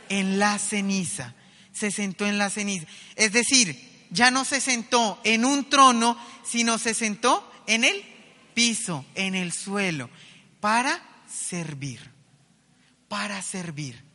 En 0.09 0.39
la 0.39 0.57
ceniza. 0.57 1.35
Se 1.71 1.91
sentó 1.91 2.25
en 2.25 2.37
la 2.37 2.49
ceniza. 2.49 2.87
Es 3.15 3.33
decir, 3.33 4.07
ya 4.09 4.31
no 4.31 4.45
se 4.45 4.61
sentó 4.61 5.19
en 5.23 5.45
un 5.45 5.69
trono, 5.69 6.17
sino 6.43 6.77
se 6.77 6.93
sentó 6.93 7.51
en 7.67 7.83
el 7.83 8.03
piso, 8.53 9.05
en 9.13 9.35
el 9.35 9.51
suelo, 9.51 10.09
para 10.59 10.99
servir, 11.27 11.99
para 13.07 13.41
servir. 13.41 14.06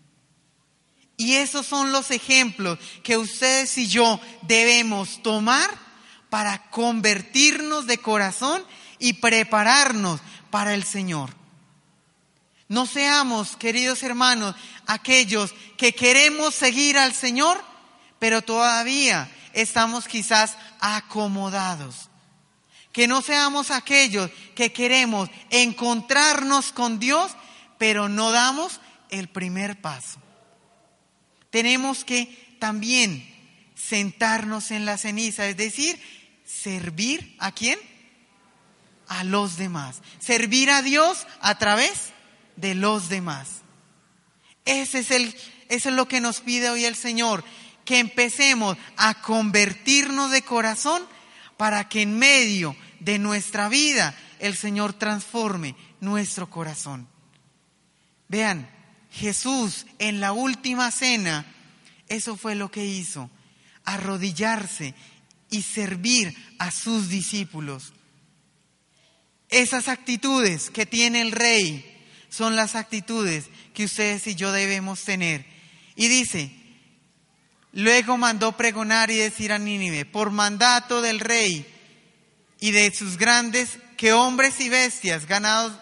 Y 1.22 1.36
esos 1.36 1.66
son 1.66 1.92
los 1.92 2.10
ejemplos 2.10 2.80
que 3.04 3.16
ustedes 3.16 3.78
y 3.78 3.86
yo 3.86 4.20
debemos 4.42 5.22
tomar 5.22 5.70
para 6.28 6.68
convertirnos 6.68 7.86
de 7.86 7.98
corazón 7.98 8.64
y 8.98 9.12
prepararnos 9.12 10.20
para 10.50 10.74
el 10.74 10.82
Señor. 10.82 11.32
No 12.66 12.86
seamos, 12.86 13.56
queridos 13.56 14.02
hermanos, 14.02 14.56
aquellos 14.88 15.54
que 15.76 15.94
queremos 15.94 16.56
seguir 16.56 16.98
al 16.98 17.14
Señor, 17.14 17.62
pero 18.18 18.42
todavía 18.42 19.30
estamos 19.52 20.08
quizás 20.08 20.56
acomodados. 20.80 22.10
Que 22.92 23.06
no 23.06 23.22
seamos 23.22 23.70
aquellos 23.70 24.28
que 24.56 24.72
queremos 24.72 25.30
encontrarnos 25.50 26.72
con 26.72 26.98
Dios, 26.98 27.30
pero 27.78 28.08
no 28.08 28.32
damos 28.32 28.80
el 29.08 29.28
primer 29.28 29.80
paso. 29.80 30.21
Tenemos 31.52 32.02
que 32.04 32.56
también 32.58 33.28
sentarnos 33.76 34.70
en 34.70 34.86
la 34.86 34.96
ceniza, 34.96 35.46
es 35.46 35.56
decir, 35.58 36.00
servir 36.46 37.36
a 37.38 37.52
quién? 37.52 37.78
A 39.06 39.22
los 39.22 39.58
demás. 39.58 40.00
Servir 40.18 40.70
a 40.70 40.80
Dios 40.80 41.26
a 41.42 41.58
través 41.58 42.14
de 42.56 42.74
los 42.74 43.10
demás. 43.10 43.60
Ese 44.64 45.00
es 45.00 45.10
el, 45.10 45.36
eso 45.68 45.90
es 45.90 45.94
lo 45.94 46.08
que 46.08 46.22
nos 46.22 46.40
pide 46.40 46.70
hoy 46.70 46.86
el 46.86 46.96
Señor, 46.96 47.44
que 47.84 47.98
empecemos 47.98 48.78
a 48.96 49.20
convertirnos 49.20 50.30
de 50.30 50.40
corazón 50.40 51.02
para 51.58 51.86
que 51.90 52.00
en 52.00 52.18
medio 52.18 52.74
de 53.00 53.18
nuestra 53.18 53.68
vida 53.68 54.16
el 54.38 54.56
Señor 54.56 54.94
transforme 54.94 55.76
nuestro 56.00 56.48
corazón. 56.48 57.08
Vean, 58.28 58.70
Jesús 59.12 59.86
en 59.98 60.20
la 60.20 60.32
última 60.32 60.90
cena, 60.90 61.46
eso 62.08 62.36
fue 62.36 62.54
lo 62.54 62.70
que 62.70 62.84
hizo, 62.84 63.30
arrodillarse 63.84 64.94
y 65.50 65.62
servir 65.62 66.34
a 66.58 66.70
sus 66.70 67.08
discípulos. 67.08 67.92
Esas 69.48 69.88
actitudes 69.88 70.70
que 70.70 70.86
tiene 70.86 71.20
el 71.20 71.30
rey 71.30 71.84
son 72.30 72.56
las 72.56 72.74
actitudes 72.74 73.50
que 73.74 73.84
ustedes 73.84 74.26
y 74.26 74.34
yo 74.34 74.50
debemos 74.50 75.02
tener. 75.04 75.44
Y 75.94 76.08
dice, 76.08 76.50
luego 77.72 78.16
mandó 78.16 78.56
pregonar 78.56 79.10
y 79.10 79.16
decir 79.16 79.52
a 79.52 79.58
Nínive, 79.58 80.06
por 80.06 80.30
mandato 80.30 81.02
del 81.02 81.20
rey 81.20 81.66
y 82.60 82.70
de 82.70 82.94
sus 82.94 83.18
grandes, 83.18 83.78
que 83.98 84.14
hombres 84.14 84.58
y 84.60 84.70
bestias, 84.70 85.26
ganado, 85.26 85.78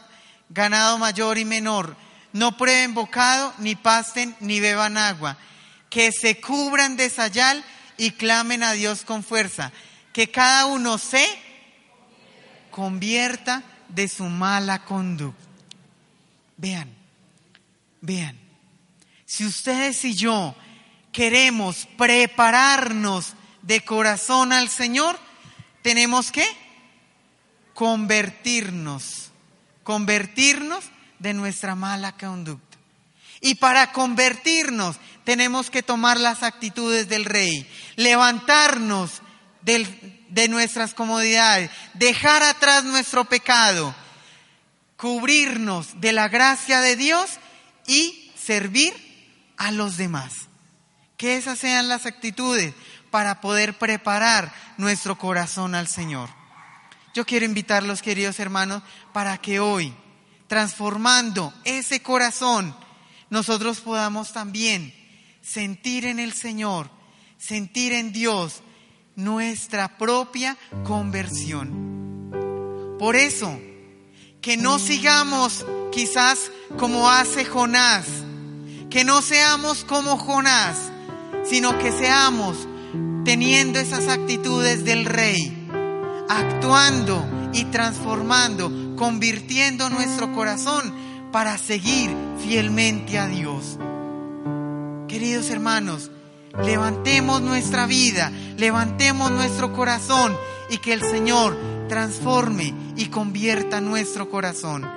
ganado 0.49 0.99
mayor 0.99 1.39
y 1.39 1.45
menor, 1.45 1.97
no 2.33 2.57
prueben 2.57 2.95
bocado, 2.95 3.53
ni 3.59 3.75
pasten, 3.75 4.37
ni 4.41 4.61
beban 4.61 4.97
agua, 4.97 5.37
que 5.89 6.13
se 6.13 6.41
cubran 6.41 6.97
de 6.97 7.11
sayal 7.11 7.65
y 7.97 8.13
clamen 8.13 8.63
a 8.63 8.73
Dios 8.73 9.05
con 9.05 9.23
fuerza, 9.23 9.73
que 10.13 10.31
cada 10.31 10.67
uno 10.67 10.99
se 10.99 11.27
convierta 12.71 13.63
de 13.89 14.09
su 14.09 14.25
mala 14.25 14.85
conducta. 14.85 15.45
Vean, 16.57 16.95
vean, 18.01 18.39
si 19.27 19.47
ustedes 19.47 20.05
y 20.05 20.15
yo 20.15 20.55
queremos 21.13 21.89
prepararnos 21.97 23.35
de 23.63 23.81
corazón 23.85 24.53
al 24.53 24.69
Señor, 24.69 25.19
tenemos 25.83 26.31
que 26.31 26.47
convertirnos, 27.75 29.31
convertirnos 29.83 30.85
de 31.21 31.33
nuestra 31.35 31.77
mala 31.77 32.13
conducta. 32.13 32.77
Y 33.41 33.55
para 33.55 33.93
convertirnos 33.93 34.97
tenemos 35.25 35.71
que 35.71 35.83
tomar 35.83 36.19
las 36.19 36.43
actitudes 36.43 37.09
del 37.09 37.25
rey, 37.25 37.71
levantarnos 37.97 39.23
del- 39.63 40.25
de 40.29 40.49
nuestras 40.49 40.93
comodidades, 40.95 41.71
dejar 41.95 42.43
atrás 42.43 42.85
nuestro 42.85 43.25
pecado, 43.27 43.95
cubrirnos 44.97 46.01
de 46.01 46.13
la 46.13 46.29
gracia 46.29 46.81
de 46.81 46.97
Dios 46.97 47.39
y 47.87 48.33
servir 48.37 48.93
a 49.57 49.71
los 49.71 49.97
demás. 49.97 50.49
Que 51.17 51.37
esas 51.37 51.59
sean 51.59 51.89
las 51.89 52.07
actitudes 52.07 52.75
para 53.11 53.41
poder 53.41 53.79
preparar 53.79 54.53
nuestro 54.77 55.19
corazón 55.19 55.75
al 55.75 55.89
Señor. 55.89 56.31
Yo 57.13 57.27
quiero 57.27 57.45
invitarlos, 57.45 58.03
queridos 58.03 58.39
hermanos, 58.39 58.83
para 59.13 59.37
que 59.39 59.61
hoy, 59.61 59.93
transformando 60.51 61.55
ese 61.63 62.03
corazón, 62.03 62.75
nosotros 63.31 63.79
podamos 63.79 64.33
también 64.33 64.93
sentir 65.41 66.05
en 66.07 66.19
el 66.19 66.33
Señor, 66.33 66.91
sentir 67.39 67.93
en 67.93 68.13
Dios 68.13 68.65
nuestra 69.15 69.97
propia 69.97 70.59
conversión. 70.83 72.33
Por 72.99 73.15
eso, 73.15 73.61
que 74.41 74.57
no 74.57 74.81
sigamos 74.81 75.65
quizás 75.93 76.51
como 76.77 77.09
hace 77.09 77.45
Jonás, 77.45 78.07
que 78.91 79.05
no 79.05 79.23
seamos 79.23 79.85
como 79.85 80.19
Jonás, 80.19 80.91
sino 81.49 81.79
que 81.79 81.93
seamos 81.93 82.57
teniendo 83.25 83.79
esas 83.79 84.09
actitudes 84.09 84.85
del 84.85 85.05
rey, 85.05 85.60
actuando 86.31 87.27
y 87.53 87.65
transformando, 87.67 88.95
convirtiendo 88.97 89.91
nuestro 89.91 90.33
corazón 90.33 90.95
para 91.33 91.59
seguir 91.59 92.15
fielmente 92.39 93.19
a 93.19 93.27
Dios. 93.27 93.79
Queridos 95.09 95.51
hermanos, 95.51 96.13
levantemos 96.65 97.43
nuestra 97.43 97.87
vida, 97.87 98.31
levantemos 98.57 99.33
nuestro 99.33 99.73
corazón 99.73 100.37
y 100.71 100.79
que 100.79 100.93
el 100.93 101.03
Señor 101.03 101.59
transforme 101.89 102.73
y 102.97 103.07
convierta 103.07 103.81
nuestro 103.81 104.31
corazón. 104.31 104.89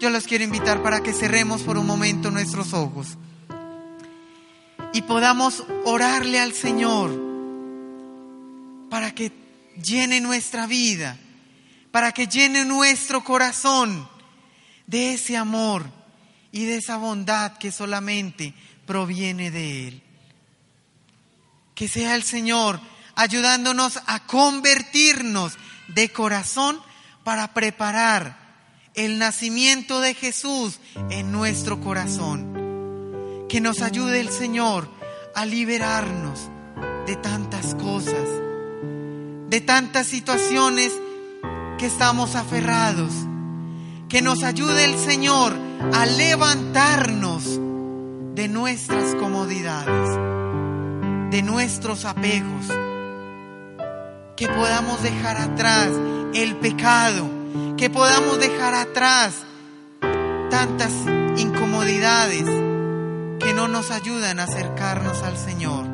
Yo 0.00 0.08
los 0.08 0.24
quiero 0.24 0.44
invitar 0.44 0.82
para 0.82 1.02
que 1.02 1.12
cerremos 1.12 1.60
por 1.60 1.76
un 1.76 1.86
momento 1.86 2.30
nuestros 2.30 2.72
ojos 2.72 3.18
y 4.94 5.02
podamos 5.02 5.62
orarle 5.84 6.40
al 6.40 6.54
Señor 6.54 7.10
para 8.88 9.14
que 9.14 9.39
llene 9.82 10.20
nuestra 10.20 10.66
vida, 10.66 11.16
para 11.90 12.12
que 12.12 12.26
llene 12.26 12.64
nuestro 12.64 13.24
corazón 13.24 14.08
de 14.86 15.14
ese 15.14 15.36
amor 15.36 15.84
y 16.52 16.64
de 16.64 16.76
esa 16.76 16.96
bondad 16.96 17.58
que 17.58 17.72
solamente 17.72 18.54
proviene 18.86 19.50
de 19.50 19.88
Él. 19.88 20.02
Que 21.74 21.88
sea 21.88 22.14
el 22.14 22.22
Señor 22.22 22.80
ayudándonos 23.14 24.00
a 24.06 24.26
convertirnos 24.26 25.58
de 25.88 26.10
corazón 26.10 26.80
para 27.24 27.54
preparar 27.54 28.38
el 28.94 29.18
nacimiento 29.18 30.00
de 30.00 30.14
Jesús 30.14 30.80
en 31.10 31.32
nuestro 31.32 31.80
corazón. 31.80 33.46
Que 33.48 33.60
nos 33.60 33.82
ayude 33.82 34.20
el 34.20 34.30
Señor 34.30 34.88
a 35.34 35.44
liberarnos 35.46 36.48
de 37.06 37.16
tantas 37.16 37.74
cosas, 37.74 38.28
de 39.50 39.60
tantas 39.60 40.06
situaciones 40.06 40.92
que 41.76 41.86
estamos 41.86 42.36
aferrados. 42.36 43.12
Que 44.08 44.22
nos 44.22 44.44
ayude 44.44 44.84
el 44.84 44.96
Señor 44.96 45.52
a 45.92 46.06
levantarnos 46.06 47.60
de 48.34 48.48
nuestras 48.48 49.14
comodidades, 49.16 50.18
de 51.30 51.42
nuestros 51.42 52.04
apegos. 52.04 52.66
Que 54.36 54.46
podamos 54.48 55.02
dejar 55.02 55.36
atrás 55.36 55.90
el 56.32 56.56
pecado, 56.56 57.28
que 57.76 57.90
podamos 57.90 58.38
dejar 58.38 58.74
atrás 58.74 59.34
tantas 60.48 60.92
incomodidades 61.36 62.44
que 63.40 63.52
no 63.52 63.66
nos 63.66 63.90
ayudan 63.90 64.38
a 64.38 64.44
acercarnos 64.44 65.22
al 65.22 65.36
Señor. 65.36 65.89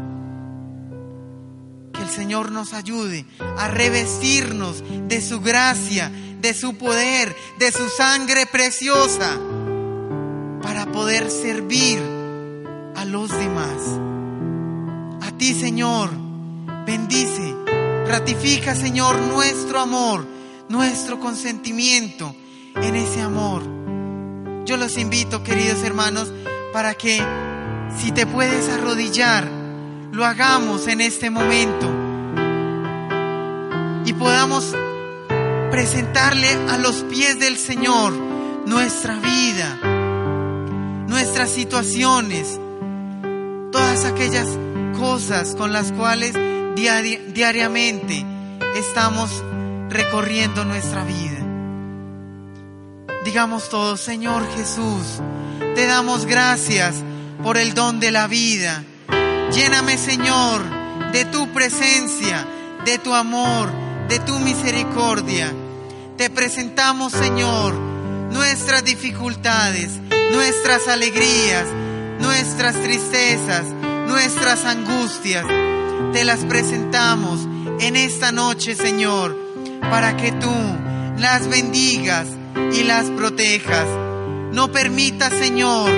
El 2.07 2.13
Señor 2.13 2.53
nos 2.53 2.73
ayude 2.73 3.27
a 3.59 3.67
revestirnos 3.67 4.85
de 5.09 5.21
su 5.21 5.41
gracia, 5.41 6.09
de 6.41 6.55
su 6.55 6.77
poder, 6.77 7.35
de 7.59 7.73
su 7.73 7.89
sangre 7.89 8.47
preciosa, 8.47 9.37
para 10.63 10.87
poder 10.93 11.29
servir 11.33 12.01
a 12.95 13.05
los 13.05 13.29
demás. 13.33 13.83
A 15.21 15.37
ti, 15.37 15.53
Señor, 15.53 16.11
bendice, 16.87 17.53
ratifica, 18.07 18.77
Señor, 18.77 19.21
nuestro 19.23 19.81
amor, 19.81 20.25
nuestro 20.69 21.19
consentimiento 21.19 22.37
en 22.77 22.95
ese 22.95 23.21
amor. 23.21 23.65
Yo 24.65 24.77
los 24.77 24.97
invito, 24.97 25.43
queridos 25.43 25.83
hermanos, 25.83 26.33
para 26.73 26.95
que 26.95 27.21
si 27.99 28.13
te 28.13 28.27
puedes 28.27 28.69
arrodillar, 28.69 29.56
lo 30.17 30.25
hagamos 30.25 30.89
en 30.89 31.03
este 31.03 31.29
momento 31.29 31.87
y 34.07 34.15
podamos 34.15 34.75
presentarle 35.71 36.49
a 36.71 36.79
los 36.79 37.03
pies 37.03 37.39
del 37.39 37.59
Señor 37.59 38.15
nuestra 38.65 39.17
vida, 39.17 39.79
nuestras 41.07 41.51
situaciones, 41.51 42.59
todas 43.71 44.07
aquellas 44.07 44.49
cosas 44.99 45.55
con 45.55 45.75
las 45.75 45.93
cuales 45.93 46.35
diari- 46.35 47.21
diariamente 47.35 48.25
estamos 48.75 49.45
recorriendo 49.91 50.65
nuestra 50.65 51.05
vida. 51.05 51.45
Digamos 53.23 53.69
todos, 53.69 54.01
Señor 54.01 54.49
Jesús, 54.57 55.21
te 55.75 55.85
damos 55.85 56.25
gracias 56.25 56.95
por 57.43 57.59
el 57.59 57.75
don 57.75 58.01
de 58.01 58.13
la 58.13 58.29
vida. 58.29 58.83
Lléname, 59.53 59.97
Señor, 59.97 60.63
de 61.13 61.25
tu 61.27 61.49
presencia, 61.53 62.47
de 62.85 62.99
tu 62.99 63.15
amor, 63.15 63.71
de 64.09 64.19
tu 64.19 64.39
misericordia. 64.39 65.53
Te 66.17 66.31
presentamos, 66.31 67.13
Señor, 67.13 67.75
nuestras 68.31 68.85
dificultades, 68.85 70.01
nuestras 70.33 70.89
alegrías, 70.89 71.67
nuestras 72.21 72.75
tristezas, 72.83 73.65
nuestras 74.07 74.65
angustias. 74.65 75.45
Te 76.13 76.25
las 76.25 76.41
presentamos 76.41 77.41
en 77.81 77.97
esta 77.97 78.33
noche, 78.33 78.75
Señor, 78.75 79.37
para 79.81 80.17
que 80.17 80.33
tú 80.33 80.53
las 81.19 81.49
bendigas 81.49 82.27
y 82.73 82.83
las 82.83 83.11
protejas. 83.11 83.87
No 84.53 84.73
permitas, 84.73 85.33
Señor, 85.33 85.91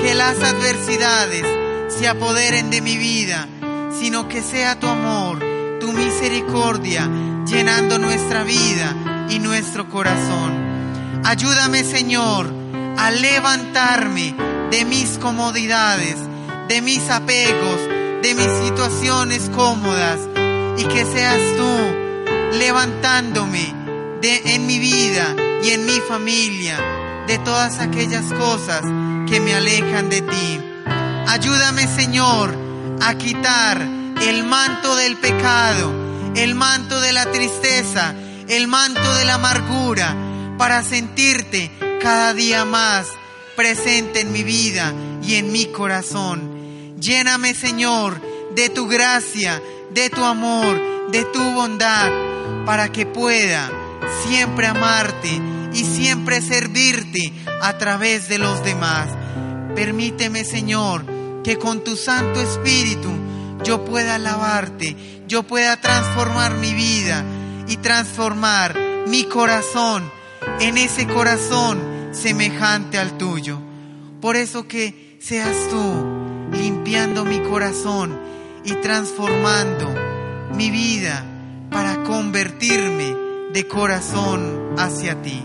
que 0.00 0.14
las 0.14 0.38
adversidades 0.38 1.63
se 1.88 2.08
apoderen 2.08 2.70
de 2.70 2.80
mi 2.80 2.96
vida, 2.96 3.48
sino 3.98 4.28
que 4.28 4.42
sea 4.42 4.78
tu 4.78 4.86
amor, 4.86 5.38
tu 5.80 5.92
misericordia, 5.92 7.08
llenando 7.46 7.98
nuestra 7.98 8.44
vida 8.44 9.26
y 9.30 9.38
nuestro 9.38 9.88
corazón. 9.88 11.22
Ayúdame, 11.24 11.84
Señor, 11.84 12.52
a 12.96 13.10
levantarme 13.10 14.34
de 14.70 14.84
mis 14.84 15.18
comodidades, 15.18 16.16
de 16.68 16.80
mis 16.80 17.08
apegos, 17.10 17.80
de 18.22 18.34
mis 18.34 18.66
situaciones 18.66 19.50
cómodas, 19.54 20.18
y 20.76 20.84
que 20.84 21.04
seas 21.04 21.38
tú 21.56 22.58
levantándome 22.58 23.72
de, 24.20 24.54
en 24.54 24.66
mi 24.66 24.78
vida 24.78 25.34
y 25.62 25.70
en 25.70 25.86
mi 25.86 26.00
familia 26.08 26.76
de 27.26 27.38
todas 27.38 27.80
aquellas 27.80 28.24
cosas 28.32 28.82
que 29.28 29.40
me 29.40 29.54
alejan 29.54 30.10
de 30.10 30.22
ti. 30.22 30.73
Ayúdame, 31.26 31.86
Señor, 31.86 32.54
a 33.00 33.14
quitar 33.14 33.80
el 34.20 34.44
manto 34.44 34.94
del 34.96 35.16
pecado, 35.16 35.92
el 36.36 36.54
manto 36.54 37.00
de 37.00 37.12
la 37.12 37.30
tristeza, 37.30 38.14
el 38.48 38.68
manto 38.68 39.14
de 39.14 39.24
la 39.24 39.34
amargura, 39.34 40.14
para 40.58 40.82
sentirte 40.82 41.70
cada 42.00 42.34
día 42.34 42.64
más 42.64 43.06
presente 43.56 44.20
en 44.20 44.32
mi 44.32 44.42
vida 44.42 44.92
y 45.22 45.34
en 45.36 45.50
mi 45.52 45.66
corazón. 45.66 46.94
Lléname, 47.00 47.54
Señor, 47.54 48.20
de 48.54 48.68
tu 48.68 48.86
gracia, 48.86 49.60
de 49.92 50.10
tu 50.10 50.24
amor, 50.24 51.10
de 51.10 51.24
tu 51.24 51.42
bondad, 51.52 52.10
para 52.66 52.90
que 52.92 53.06
pueda 53.06 53.70
siempre 54.26 54.66
amarte 54.66 55.40
y 55.72 55.84
siempre 55.84 56.40
servirte 56.40 57.32
a 57.62 57.76
través 57.78 58.28
de 58.28 58.38
los 58.38 58.62
demás. 58.64 59.08
Permíteme, 59.74 60.44
Señor, 60.44 61.04
que 61.44 61.58
con 61.58 61.84
tu 61.84 61.96
Santo 61.96 62.40
Espíritu 62.40 63.10
yo 63.62 63.84
pueda 63.84 64.16
alabarte, 64.16 64.96
yo 65.28 65.44
pueda 65.44 65.76
transformar 65.80 66.54
mi 66.54 66.74
vida 66.74 67.24
y 67.68 67.76
transformar 67.76 68.76
mi 69.06 69.24
corazón 69.24 70.10
en 70.60 70.78
ese 70.78 71.06
corazón 71.06 71.80
semejante 72.12 72.98
al 72.98 73.16
tuyo. 73.16 73.60
Por 74.20 74.36
eso 74.36 74.66
que 74.66 75.18
seas 75.20 75.68
tú 75.70 76.04
limpiando 76.52 77.24
mi 77.24 77.40
corazón 77.40 78.18
y 78.64 78.72
transformando 78.74 79.94
mi 80.54 80.70
vida, 80.70 81.24
para 81.70 82.04
convertirme 82.04 83.16
de 83.52 83.66
corazón 83.66 84.76
hacia 84.78 85.20
ti. 85.20 85.42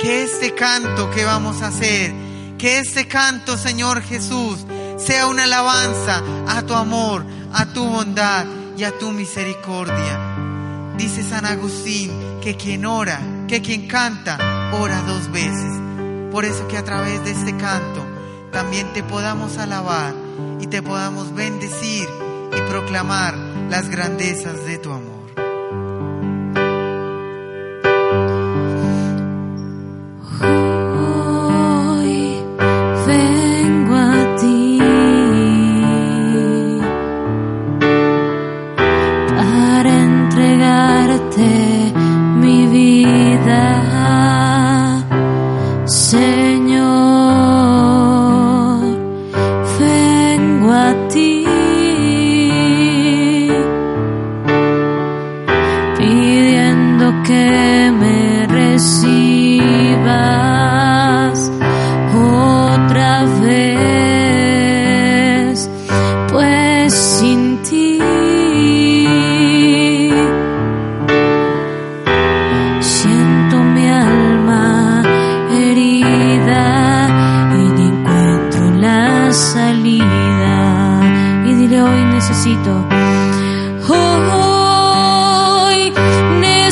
Que 0.00 0.24
este 0.24 0.54
canto 0.54 1.10
que 1.10 1.24
vamos 1.24 1.60
a 1.62 1.68
hacer, 1.68 2.12
que 2.56 2.78
este 2.78 3.06
canto, 3.06 3.58
Señor 3.58 4.02
Jesús, 4.02 4.64
sea 4.96 5.26
una 5.26 5.44
alabanza 5.44 6.22
a 6.48 6.62
tu 6.62 6.74
amor, 6.74 7.24
a 7.52 7.66
tu 7.66 7.84
bondad 7.84 8.46
y 8.76 8.84
a 8.84 8.98
tu 8.98 9.10
misericordia. 9.12 10.94
Dice 10.96 11.22
San 11.22 11.44
Agustín 11.44 12.10
que 12.40 12.56
quien 12.56 12.86
ora, 12.86 13.20
que 13.48 13.62
quien 13.62 13.88
canta, 13.88 14.38
ora 14.80 15.00
dos 15.02 15.30
veces. 15.30 15.80
Por 16.30 16.44
eso 16.44 16.66
que 16.68 16.78
a 16.78 16.84
través 16.84 17.24
de 17.24 17.30
este 17.30 17.56
canto 17.56 18.04
también 18.52 18.92
te 18.92 19.02
podamos 19.02 19.58
alabar 19.58 20.14
y 20.60 20.66
te 20.66 20.82
podamos 20.82 21.34
bendecir 21.34 22.08
y 22.56 22.70
proclamar 22.70 23.36
las 23.70 23.88
grandezas 23.88 24.64
de 24.64 24.78
tu 24.78 24.92
amor. 24.92 25.13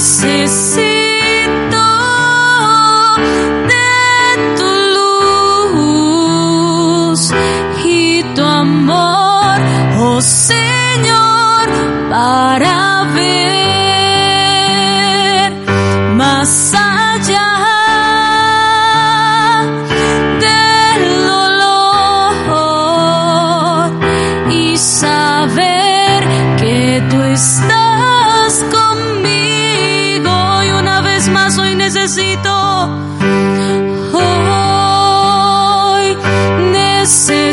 Necesito 0.03 1.87
de 3.71 3.91
tu 4.59 4.71
luz 7.07 7.21
y 7.85 8.25
tu 8.35 8.43
amor, 8.43 9.61
oh 10.01 10.21
Señor, 10.21 11.69
para 12.11 13.05
ver 13.15 13.93
más 16.17 16.75
allá 16.75 16.82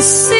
necesito 0.00 0.39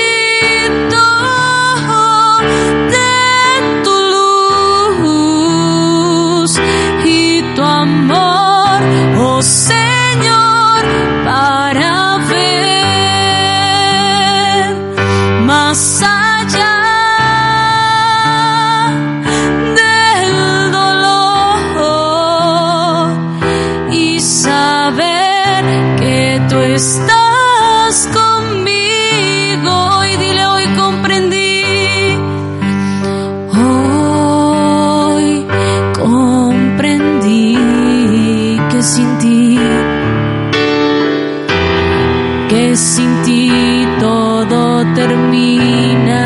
sin 42.80 43.22
ti 43.22 43.86
todo 43.98 44.84
termina 44.94 46.22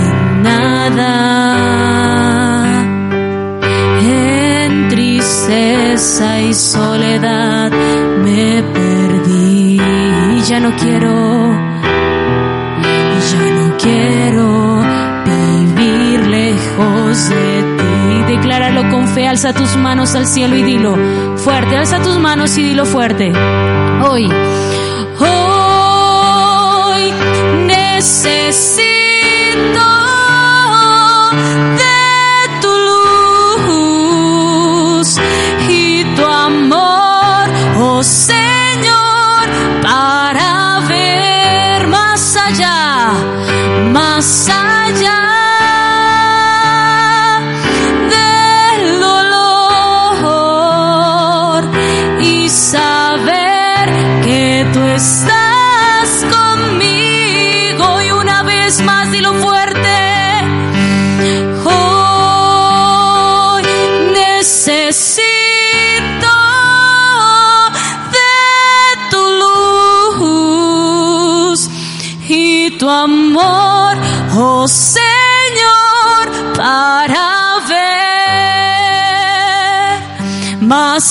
en 0.00 0.42
nada, 0.42 1.10
en 4.00 4.88
tristeza 4.88 6.40
y 6.40 6.54
soledad 6.54 7.72
me 8.24 8.62
perdí. 8.76 9.80
Y 10.36 10.42
Ya 10.48 10.60
no 10.60 10.70
quiero, 10.76 11.14
ya 13.30 13.44
no 13.58 13.66
quiero 13.82 14.48
vivir 15.26 16.26
lejos 16.28 17.28
de. 17.30 17.53
Decláralo 18.44 18.90
con 18.90 19.08
fe, 19.08 19.26
alza 19.26 19.54
tus 19.54 19.74
manos 19.74 20.14
al 20.14 20.26
cielo 20.26 20.54
y 20.54 20.62
dilo 20.62 20.98
fuerte, 21.38 21.78
alza 21.78 22.02
tus 22.02 22.18
manos 22.18 22.58
y 22.58 22.62
dilo 22.62 22.84
fuerte. 22.84 23.32
Hoy, 24.06 24.30
hoy 25.18 27.12
necesito 27.66 28.84
de 31.80 32.60
tu 32.60 32.68
luz 34.98 35.18
y 35.66 36.04
tu 36.14 36.26
amor, 36.26 37.48
oh 37.78 38.02
saber 52.54 53.90
que 54.22 54.64
tú 54.72 54.80
estás 54.86 56.24
conmigo. 56.30 58.00
Y 58.00 58.12
una 58.12 58.44
vez 58.44 58.80
más 58.82 59.10
dilo 59.10 59.34
fuerte. 59.34 60.44
Hoy 61.64 63.64
necesito 64.12 64.84
de 68.16 68.36
tu 69.10 69.22
luz 71.50 71.68
y 72.28 72.70
tu 72.78 72.88
amor, 72.88 73.96
oh 74.36 74.68
Señor, 74.68 76.30
para 76.56 77.56
ver 77.68 77.84
más 80.60 81.02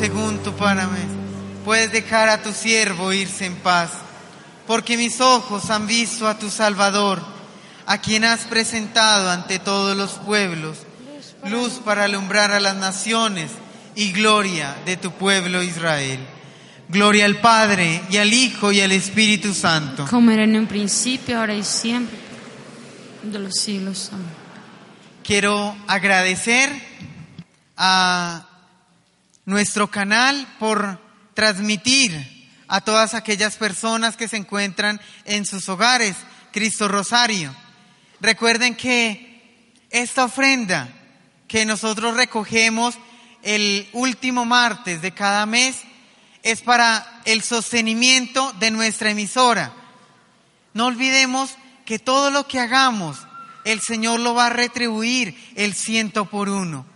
según 0.00 0.42
tu 0.42 0.54
palabra, 0.54 0.96
puedes 1.62 1.92
dejar 1.92 2.30
a 2.30 2.42
tu 2.42 2.52
siervo 2.52 3.12
irse 3.12 3.44
en 3.44 3.56
paz, 3.56 3.90
porque 4.66 4.96
mis 4.96 5.20
ojos 5.20 5.68
han 5.68 5.86
visto 5.86 6.26
a 6.26 6.38
tu 6.38 6.48
Salvador, 6.48 7.20
a 7.84 7.98
quien 7.98 8.24
has 8.24 8.46
presentado 8.46 9.28
ante 9.30 9.58
todos 9.58 9.94
los 9.94 10.12
pueblos, 10.12 10.78
luz 11.44 11.74
para 11.84 12.04
alumbrar 12.04 12.50
a 12.50 12.60
las 12.60 12.76
naciones 12.76 13.50
y 13.94 14.12
gloria 14.12 14.74
de 14.86 14.96
tu 14.96 15.10
pueblo 15.10 15.62
Israel. 15.62 16.18
Gloria 16.88 17.26
al 17.26 17.36
Padre 17.36 18.00
y 18.10 18.16
al 18.16 18.32
Hijo 18.32 18.72
y 18.72 18.80
al 18.80 18.92
Espíritu 18.92 19.52
Santo. 19.52 20.06
Como 20.08 20.30
era 20.30 20.44
en 20.44 20.56
un 20.56 20.66
principio, 20.66 21.38
ahora 21.38 21.54
y 21.54 21.62
siempre, 21.62 22.16
de 23.22 23.38
los 23.38 23.52
siglos. 23.54 24.08
Amén. 24.14 24.24
Quiero 25.22 25.76
agradecer 25.86 26.70
a 27.76 28.49
nuestro 29.44 29.90
canal 29.90 30.46
por 30.58 31.00
transmitir 31.34 32.40
a 32.68 32.80
todas 32.80 33.14
aquellas 33.14 33.56
personas 33.56 34.16
que 34.16 34.28
se 34.28 34.36
encuentran 34.36 35.00
en 35.24 35.44
sus 35.44 35.68
hogares 35.68 36.16
Cristo 36.52 36.88
Rosario. 36.88 37.54
Recuerden 38.20 38.74
que 38.74 39.74
esta 39.90 40.24
ofrenda 40.24 40.88
que 41.48 41.64
nosotros 41.64 42.16
recogemos 42.16 42.96
el 43.42 43.88
último 43.92 44.44
martes 44.44 45.02
de 45.02 45.12
cada 45.12 45.46
mes 45.46 45.82
es 46.42 46.60
para 46.60 47.22
el 47.24 47.42
sostenimiento 47.42 48.52
de 48.60 48.70
nuestra 48.70 49.10
emisora. 49.10 49.72
No 50.74 50.86
olvidemos 50.86 51.56
que 51.84 51.98
todo 51.98 52.30
lo 52.30 52.46
que 52.46 52.60
hagamos, 52.60 53.18
el 53.64 53.80
Señor 53.80 54.20
lo 54.20 54.34
va 54.34 54.46
a 54.46 54.50
retribuir 54.50 55.36
el 55.56 55.74
ciento 55.74 56.26
por 56.26 56.48
uno. 56.48 56.86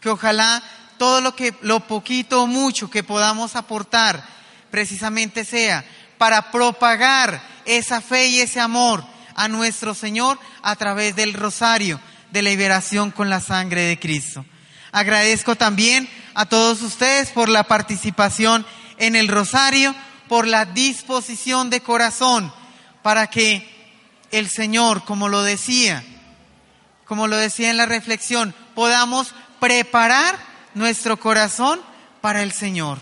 Que 0.00 0.08
ojalá 0.08 0.62
todo 0.98 1.20
lo 1.20 1.34
que, 1.34 1.54
lo 1.62 1.80
poquito 1.80 2.42
o 2.42 2.46
mucho 2.46 2.90
que 2.90 3.02
podamos 3.02 3.56
aportar, 3.56 4.22
precisamente 4.70 5.44
sea 5.44 5.84
para 6.18 6.50
propagar 6.50 7.42
esa 7.64 8.00
fe 8.00 8.26
y 8.26 8.40
ese 8.40 8.60
amor 8.60 9.04
a 9.34 9.48
nuestro 9.48 9.94
Señor 9.94 10.38
a 10.62 10.76
través 10.76 11.14
del 11.16 11.32
rosario 11.32 12.00
de 12.32 12.42
liberación 12.42 13.10
con 13.10 13.30
la 13.30 13.40
sangre 13.40 13.82
de 13.82 13.98
Cristo. 13.98 14.44
Agradezco 14.92 15.54
también 15.54 16.08
a 16.34 16.46
todos 16.46 16.82
ustedes 16.82 17.30
por 17.30 17.48
la 17.48 17.64
participación 17.64 18.66
en 18.98 19.16
el 19.16 19.28
rosario, 19.28 19.94
por 20.28 20.46
la 20.46 20.64
disposición 20.64 21.70
de 21.70 21.80
corazón 21.80 22.52
para 23.02 23.28
que 23.28 23.66
el 24.30 24.48
Señor, 24.48 25.04
como 25.04 25.28
lo 25.28 25.42
decía, 25.42 26.04
como 27.06 27.26
lo 27.26 27.36
decía 27.36 27.70
en 27.70 27.76
la 27.76 27.86
reflexión, 27.86 28.54
podamos 28.74 29.34
preparar 29.60 30.38
nuestro 30.78 31.18
corazón 31.18 31.80
para 32.20 32.42
el 32.42 32.52
Señor. 32.52 32.98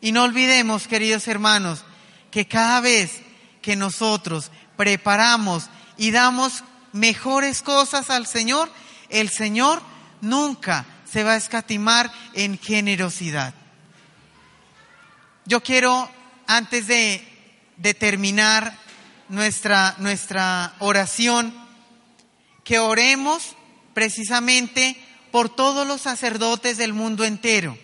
Y 0.00 0.12
no 0.12 0.24
olvidemos, 0.24 0.88
queridos 0.88 1.28
hermanos, 1.28 1.84
que 2.30 2.48
cada 2.48 2.80
vez 2.80 3.20
que 3.60 3.76
nosotros 3.76 4.50
preparamos 4.76 5.68
y 5.98 6.10
damos 6.10 6.64
mejores 6.92 7.60
cosas 7.60 8.08
al 8.08 8.26
Señor, 8.26 8.70
el 9.10 9.28
Señor 9.28 9.82
nunca 10.22 10.86
se 11.04 11.22
va 11.22 11.32
a 11.32 11.36
escatimar 11.36 12.10
en 12.32 12.58
generosidad. 12.58 13.52
Yo 15.44 15.62
quiero, 15.62 16.10
antes 16.46 16.86
de, 16.86 17.26
terminar 17.98 18.74
nuestra, 19.28 19.96
nuestra 19.98 20.74
oración, 20.78 21.52
que 22.64 22.78
oremos 22.78 23.56
precisamente 23.92 24.96
por 25.30 25.48
todos 25.48 25.86
los 25.86 26.00
sacerdotes 26.00 26.76
del 26.76 26.92
mundo 26.92 27.24
entero 27.24 27.76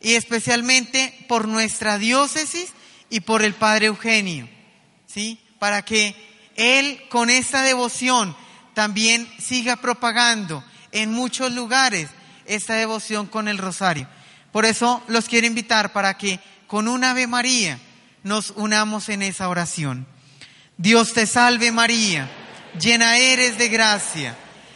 y 0.00 0.14
especialmente 0.14 1.24
por 1.28 1.48
nuestra 1.48 1.98
diócesis 1.98 2.72
y 3.08 3.20
por 3.20 3.42
el 3.42 3.54
Padre 3.54 3.86
Eugenio, 3.86 4.48
¿sí? 5.06 5.40
Para 5.58 5.82
que 5.82 6.14
él 6.56 7.02
con 7.08 7.30
esta 7.30 7.62
devoción 7.62 8.36
también 8.74 9.26
siga 9.38 9.76
propagando 9.76 10.62
en 10.92 11.10
muchos 11.10 11.52
lugares 11.52 12.10
esta 12.44 12.74
devoción 12.74 13.26
con 13.26 13.48
el 13.48 13.58
rosario. 13.58 14.06
Por 14.52 14.66
eso 14.66 15.02
los 15.08 15.28
quiero 15.28 15.46
invitar 15.46 15.92
para 15.92 16.18
que 16.18 16.38
con 16.66 16.86
un 16.86 17.02
Ave 17.02 17.26
María 17.26 17.78
nos 18.22 18.50
unamos 18.56 19.08
en 19.08 19.22
esa 19.22 19.48
oración. 19.48 20.06
Dios 20.76 21.12
te 21.14 21.26
salve 21.26 21.72
María, 21.72 22.28
llena 22.78 23.16
eres 23.16 23.58
de 23.58 23.68
gracia, 23.68 24.36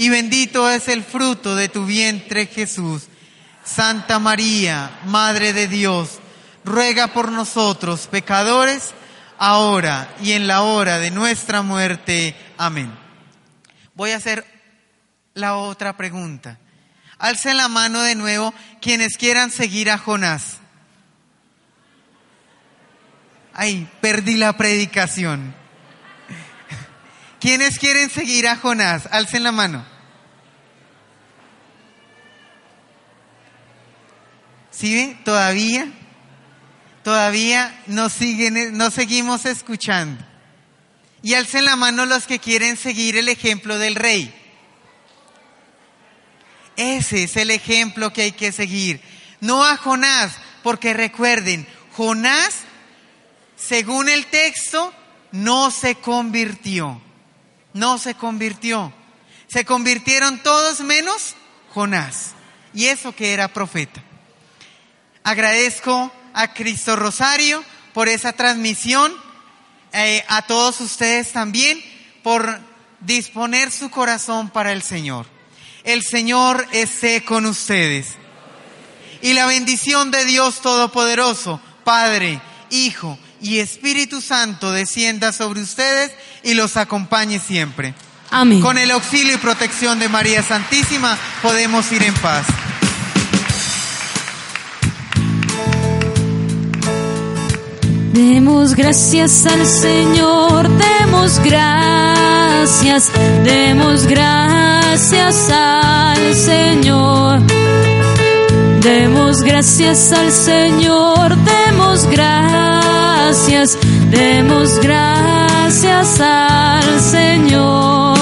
y 0.00 0.08
bendito 0.08 0.70
es 0.70 0.88
el 0.88 1.04
fruto 1.04 1.54
de 1.54 1.68
tu 1.68 1.84
vientre 1.84 2.46
Jesús. 2.46 3.08
Santa 3.62 4.18
María, 4.18 4.98
Madre 5.04 5.52
de 5.52 5.68
Dios, 5.68 6.20
ruega 6.64 7.08
por 7.08 7.30
nosotros 7.30 8.06
pecadores, 8.06 8.94
ahora 9.36 10.16
y 10.22 10.32
en 10.32 10.46
la 10.46 10.62
hora 10.62 10.98
de 10.98 11.10
nuestra 11.10 11.60
muerte. 11.60 12.34
Amén. 12.56 12.90
Voy 13.92 14.12
a 14.12 14.16
hacer 14.16 14.46
la 15.34 15.56
otra 15.56 15.98
pregunta. 15.98 16.58
Alcen 17.18 17.58
la 17.58 17.68
mano 17.68 18.00
de 18.00 18.14
nuevo 18.14 18.54
quienes 18.80 19.18
quieran 19.18 19.50
seguir 19.50 19.90
a 19.90 19.98
Jonás. 19.98 20.60
Ay, 23.52 23.86
perdí 24.00 24.38
la 24.38 24.56
predicación. 24.56 25.59
¿Quiénes 27.40 27.78
quieren 27.78 28.10
seguir 28.10 28.46
a 28.46 28.56
Jonás? 28.56 29.08
Alcen 29.10 29.42
la 29.42 29.50
mano. 29.50 29.84
¿Sí 34.70 34.94
ve? 34.94 35.16
Todavía, 35.24 35.90
todavía 37.02 37.82
no 37.86 38.10
siguen, 38.10 38.78
seguimos 38.90 39.46
escuchando. 39.46 40.22
Y 41.22 41.34
alcen 41.34 41.64
la 41.64 41.76
mano 41.76 42.04
los 42.06 42.26
que 42.26 42.38
quieren 42.38 42.76
seguir 42.76 43.16
el 43.16 43.28
ejemplo 43.28 43.78
del 43.78 43.94
rey. 43.94 44.34
Ese 46.76 47.24
es 47.24 47.36
el 47.36 47.50
ejemplo 47.50 48.12
que 48.12 48.22
hay 48.22 48.32
que 48.32 48.52
seguir. 48.52 49.00
No 49.40 49.64
a 49.64 49.76
Jonás, 49.78 50.36
porque 50.62 50.92
recuerden, 50.92 51.66
Jonás, 51.92 52.60
según 53.56 54.08
el 54.10 54.26
texto, 54.26 54.92
no 55.32 55.70
se 55.70 55.94
convirtió. 55.96 57.02
No 57.72 57.98
se 57.98 58.14
convirtió. 58.14 58.92
Se 59.48 59.64
convirtieron 59.64 60.42
todos 60.42 60.80
menos 60.80 61.34
Jonás. 61.74 62.32
Y 62.72 62.86
eso 62.86 63.14
que 63.14 63.32
era 63.32 63.48
profeta. 63.48 64.02
Agradezco 65.22 66.12
a 66.32 66.54
Cristo 66.54 66.96
Rosario 66.96 67.64
por 67.92 68.08
esa 68.08 68.32
transmisión, 68.32 69.12
eh, 69.92 70.24
a 70.28 70.42
todos 70.42 70.80
ustedes 70.80 71.32
también 71.32 71.82
por 72.22 72.60
disponer 73.00 73.70
su 73.70 73.90
corazón 73.90 74.50
para 74.50 74.72
el 74.72 74.82
Señor. 74.82 75.26
El 75.84 76.02
Señor 76.02 76.66
esté 76.72 77.24
con 77.24 77.46
ustedes. 77.46 78.16
Y 79.22 79.32
la 79.34 79.46
bendición 79.46 80.10
de 80.10 80.24
Dios 80.24 80.60
Todopoderoso, 80.60 81.60
Padre, 81.84 82.40
Hijo 82.70 83.18
y 83.40 83.58
Espíritu 83.58 84.20
Santo 84.20 84.72
descienda 84.72 85.32
sobre 85.32 85.62
ustedes 85.62 86.12
y 86.42 86.54
los 86.54 86.76
acompañe 86.76 87.38
siempre. 87.38 87.94
Amén. 88.30 88.60
Con 88.60 88.78
el 88.78 88.90
auxilio 88.90 89.34
y 89.34 89.38
protección 89.38 89.98
de 89.98 90.08
María 90.08 90.42
Santísima 90.42 91.18
podemos 91.42 91.90
ir 91.92 92.02
en 92.02 92.14
paz. 92.14 92.46
Demos 98.12 98.74
gracias 98.74 99.46
al 99.46 99.66
Señor, 99.66 100.68
demos 100.68 101.40
gracias, 101.40 103.10
demos 103.44 104.06
gracias 104.06 105.50
al 105.50 106.34
Señor. 106.34 107.40
Demos 108.82 109.42
gracias 109.42 110.10
al 110.12 110.32
Señor, 110.32 111.36
demos 111.36 112.06
gracias, 112.06 112.59
demos 114.10 114.78
gracias 114.80 116.20
al 116.20 117.00
Señor. 117.00 118.18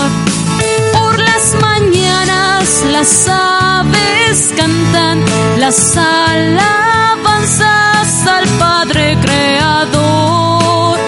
Por 0.93 1.19
las 1.19 1.57
mañanas 1.61 2.85
las 2.93 3.29
aves 3.29 4.55
cantan, 4.57 5.25
las 5.59 5.97
alabanzas 5.97 7.67
al 8.27 8.47
Padre 8.59 9.19
Creador. 9.21 11.01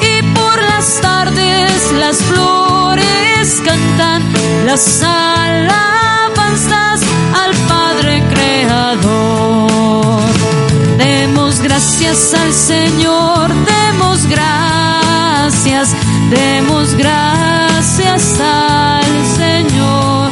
Y 0.00 0.22
por 0.34 0.62
las 0.62 1.00
tardes 1.02 1.92
las 1.98 2.16
flores 2.22 3.60
cantan, 3.62 4.22
las 4.64 5.02
alabanzas 5.02 7.00
al 7.42 7.54
Padre 7.68 8.22
Creador. 8.32 9.70
Demos 10.96 11.60
gracias 11.60 12.32
al 12.34 12.52
Señor 12.52 13.29
gracias 17.02 18.40
al 18.40 19.26
Señor. 19.38 20.30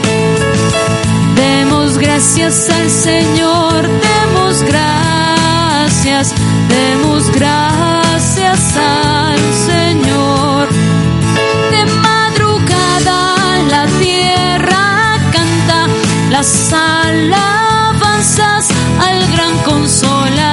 Demos 1.35 1.99
gracias 1.99 2.69
al 2.71 2.91
Señor, 2.91 3.89
demos 4.09 4.63
gracias, 4.63 6.35
demos 6.69 7.31
gracias 7.33 8.61
al 8.77 9.41
Señor. 9.69 10.69
De 11.73 11.83
madrugada 12.09 13.19
la 13.71 13.85
tierra 14.05 15.19
canta 15.33 15.87
las 16.31 16.73
alabanzas 16.73 18.69
al 19.07 19.19
gran 19.33 19.55
consolador. 19.65 20.48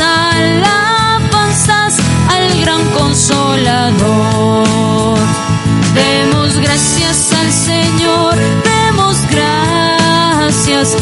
Alabanzas 0.00 1.96
al 2.28 2.60
gran 2.60 2.84
consolador. 2.90 4.64
Demos 5.94 6.58
gracias 6.58 7.32
al 7.32 7.52
Señor, 7.52 8.34
demos 8.64 9.16
gracias, 9.30 10.96